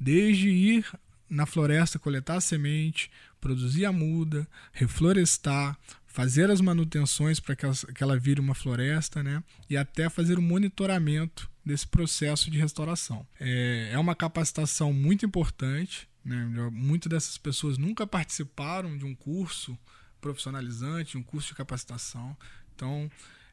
[0.00, 0.84] desde ir
[1.30, 3.08] na floresta coletar a semente,
[3.40, 9.44] produzir a muda, reflorestar, fazer as manutenções para que, que ela vire uma floresta, né?
[9.70, 13.24] E até fazer o monitoramento desse processo de restauração.
[13.38, 16.68] É, é uma capacitação muito importante né?
[16.70, 19.78] Muitas dessas pessoas nunca participaram de um curso
[20.20, 22.36] profissionalizante, um curso de capacitação.
[22.74, 23.10] Então,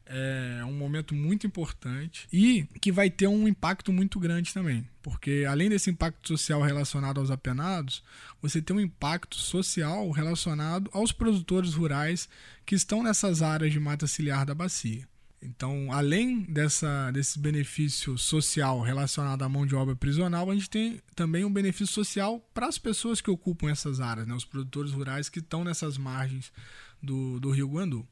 [0.08, 5.44] é um momento muito importante e que vai ter um impacto muito grande também, porque
[5.48, 8.04] além desse impacto social relacionado aos apenados,
[8.40, 12.28] você tem um impacto social relacionado aos produtores rurais
[12.64, 15.08] que estão nessas áreas de mata ciliar da bacia.
[15.42, 21.00] Então, além dessa, desse benefício social relacionado à mão de obra prisional, a gente tem
[21.14, 24.34] também um benefício social para as pessoas que ocupam essas áreas, né?
[24.34, 26.50] os produtores rurais que estão nessas margens
[27.02, 28.06] do, do Rio Guandu.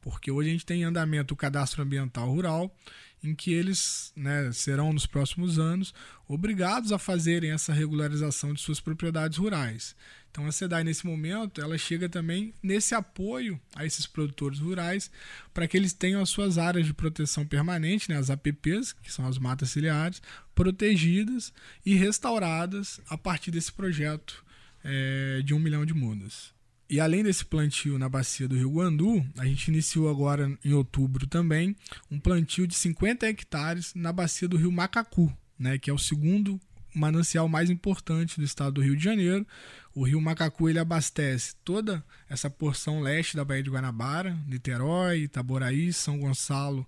[0.00, 2.76] Porque hoje a gente tem em andamento o cadastro ambiental rural,
[3.24, 5.94] em que eles né, serão, nos próximos anos,
[6.28, 9.96] obrigados a fazerem essa regularização de suas propriedades rurais.
[10.30, 15.10] Então a SEDAI nesse momento ela chega também nesse apoio a esses produtores rurais
[15.52, 19.26] para que eles tenham as suas áreas de proteção permanente, né, as APPs, que são
[19.26, 20.20] as matas ciliares,
[20.54, 21.52] protegidas
[21.84, 24.44] e restauradas a partir desse projeto
[24.82, 26.53] é, de um milhão de mudas.
[26.88, 31.26] E além desse plantio na bacia do Rio Guandu, a gente iniciou agora em outubro
[31.26, 31.74] também
[32.10, 36.60] um plantio de 50 hectares na bacia do Rio Macacu, né, que é o segundo
[36.94, 39.46] manancial mais importante do estado do Rio de Janeiro.
[39.94, 45.92] O rio Macacu ele abastece toda essa porção leste da Baía de Guanabara, Niterói, Itaboraí,
[45.92, 46.86] São Gonçalo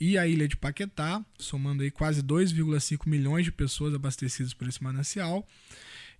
[0.00, 4.82] e a ilha de Paquetá, somando aí quase 2,5 milhões de pessoas abastecidas por esse
[4.82, 5.46] manancial.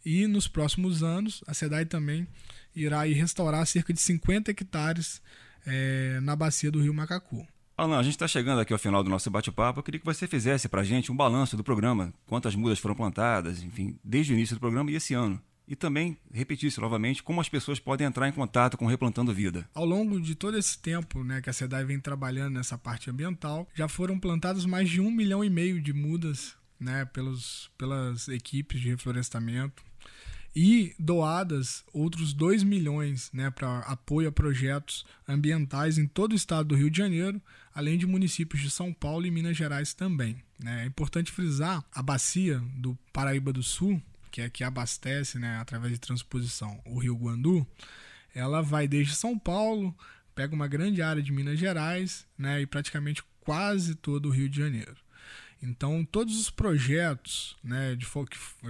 [0.05, 2.27] E nos próximos anos, a SEDAI também
[2.75, 5.21] irá restaurar cerca de 50 hectares
[5.66, 7.47] é, na bacia do rio Macacu.
[7.77, 9.79] Alan, a gente está chegando aqui ao final do nosso bate-papo.
[9.79, 12.95] Eu queria que você fizesse para a gente um balanço do programa, quantas mudas foram
[12.95, 15.41] plantadas, enfim, desde o início do programa e esse ano.
[15.66, 19.66] E também repetisse novamente como as pessoas podem entrar em contato com Replantando Vida.
[19.73, 23.66] Ao longo de todo esse tempo né, que a SEDAI vem trabalhando nessa parte ambiental,
[23.75, 28.81] já foram plantadas mais de um milhão e meio de mudas né, pelos, pelas equipes
[28.81, 29.83] de reflorestamento
[30.55, 36.69] e doadas outros 2 milhões né, para apoio a projetos ambientais em todo o estado
[36.69, 37.41] do Rio de Janeiro,
[37.75, 40.43] além de municípios de São Paulo e Minas Gerais também.
[40.59, 40.85] Né.
[40.85, 45.93] É importante frisar a bacia do Paraíba do Sul, que é que abastece, né, através
[45.93, 47.67] de transposição, o Rio Guandu,
[48.35, 49.95] ela vai desde São Paulo,
[50.35, 54.59] pega uma grande área de Minas Gerais né, e praticamente quase todo o Rio de
[54.59, 54.97] Janeiro.
[55.63, 58.07] Então, todos os projetos, né, de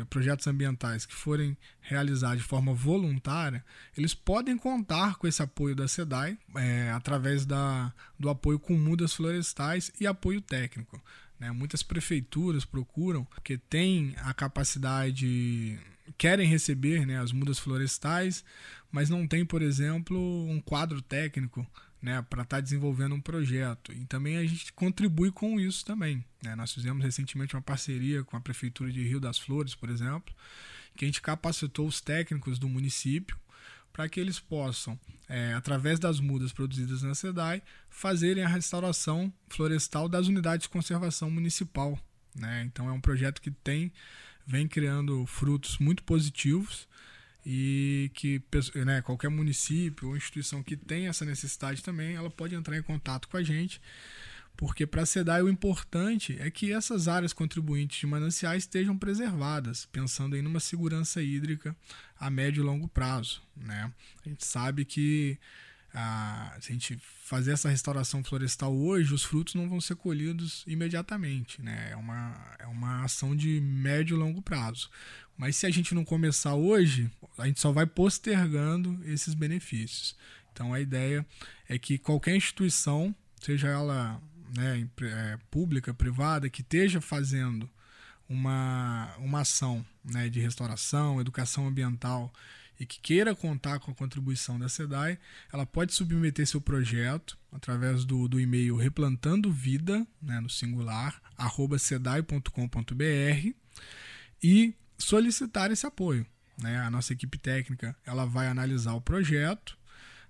[0.09, 3.64] projetos ambientais que forem realizados de forma voluntária,
[3.97, 9.12] eles podem contar com esse apoio da SEDAI é, através da, do apoio com mudas
[9.12, 11.01] florestais e apoio técnico.
[11.38, 11.53] Né?
[11.53, 15.78] Muitas prefeituras procuram, porque têm a capacidade,
[16.18, 18.45] querem receber né, as mudas florestais,
[18.91, 20.18] mas não tem, por exemplo,
[20.49, 21.64] um quadro técnico
[22.03, 23.92] né, para estar tá desenvolvendo um projeto.
[23.92, 26.24] E também a gente contribui com isso também.
[26.42, 26.55] Né?
[26.55, 30.34] Nós fizemos recentemente uma parceria com a Prefeitura de Rio das Flores, por exemplo,
[30.96, 33.38] que a gente capacitou os técnicos do município
[33.92, 34.98] para que eles possam,
[35.28, 41.30] é, através das mudas produzidas na SEDAI, fazerem a restauração florestal das unidades de conservação
[41.30, 41.98] municipal.
[42.34, 42.62] Né?
[42.64, 43.92] Então é um projeto que tem,
[44.46, 46.88] vem criando frutos muito positivos
[47.45, 48.43] e que
[48.84, 53.28] né, qualquer município ou instituição que tenha essa necessidade também, ela pode entrar em contato
[53.28, 53.80] com a gente,
[54.57, 59.86] porque para a SEDAI o importante é que essas áreas contribuintes de mananciais estejam preservadas,
[59.86, 61.74] pensando em numa segurança hídrica
[62.18, 63.43] a médio e longo prazo.
[63.57, 63.91] Né?
[64.24, 65.38] A gente sabe que
[65.93, 70.64] a, se a gente fazer essa restauração florestal hoje, os frutos não vão ser colhidos
[70.66, 71.61] imediatamente.
[71.62, 71.91] Né?
[71.91, 74.91] É, uma, é uma ação de médio e longo prazo.
[75.36, 80.16] Mas se a gente não começar hoje, a gente só vai postergando esses benefícios.
[80.53, 81.26] Então a ideia
[81.68, 84.20] é que qualquer instituição, seja ela
[84.55, 87.68] né, é, pública, privada, que esteja fazendo
[88.28, 92.32] uma, uma ação né, de restauração, educação ambiental
[92.81, 95.18] e que queira contar com a contribuição da SEDAI,
[95.53, 101.78] ela pode submeter seu projeto através do, do e-mail replantando vida, né, no singular, arroba
[101.78, 103.51] sedai.com.br
[104.43, 106.26] e solicitar esse apoio.
[106.57, 106.78] Né?
[106.78, 109.76] A nossa equipe técnica ela vai analisar o projeto,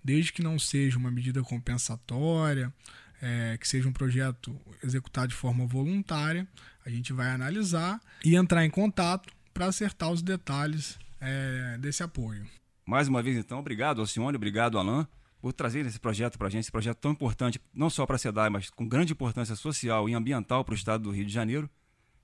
[0.03, 2.75] desde que não seja uma medida compensatória,
[3.23, 6.49] é, que seja um projeto executado de forma voluntária,
[6.85, 12.47] a gente vai analisar e entrar em contato para acertar os detalhes é, desse apoio.
[12.87, 15.07] Mais uma vez, então, obrigado, Alcione, obrigado, Alain,
[15.41, 18.19] por trazer esse projeto para a gente, esse projeto tão importante, não só para a
[18.19, 21.69] SEDAI, mas com grande importância social e ambiental para o estado do Rio de Janeiro.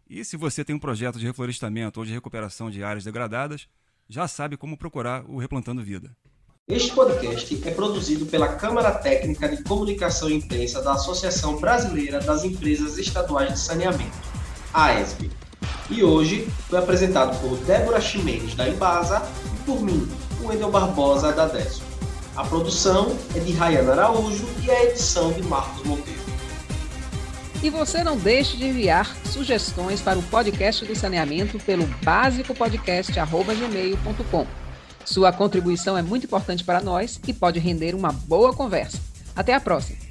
[0.09, 3.69] E se você tem um projeto de reflorestamento ou de recuperação de áreas degradadas,
[4.09, 6.17] já sabe como procurar o Replantando Vida.
[6.69, 12.45] Este podcast é produzido pela Câmara Técnica de Comunicação e Imprensa da Associação Brasileira das
[12.45, 14.19] Empresas Estaduais de Saneamento,
[14.75, 15.31] AESB.
[15.89, 19.23] E hoje foi apresentado por Débora Ximenes, da Embasa,
[19.55, 20.09] e por mim,
[20.43, 21.83] Wendel Barbosa, da DESO.
[22.37, 26.27] A produção é de Rayana Araújo e a edição de Marcos Monteiro.
[27.63, 34.47] E você não deixe de enviar sugestões para o podcast do saneamento pelo básicopodcast.gmail.com.
[35.05, 38.99] Sua contribuição é muito importante para nós e pode render uma boa conversa.
[39.35, 40.06] Até a próxima!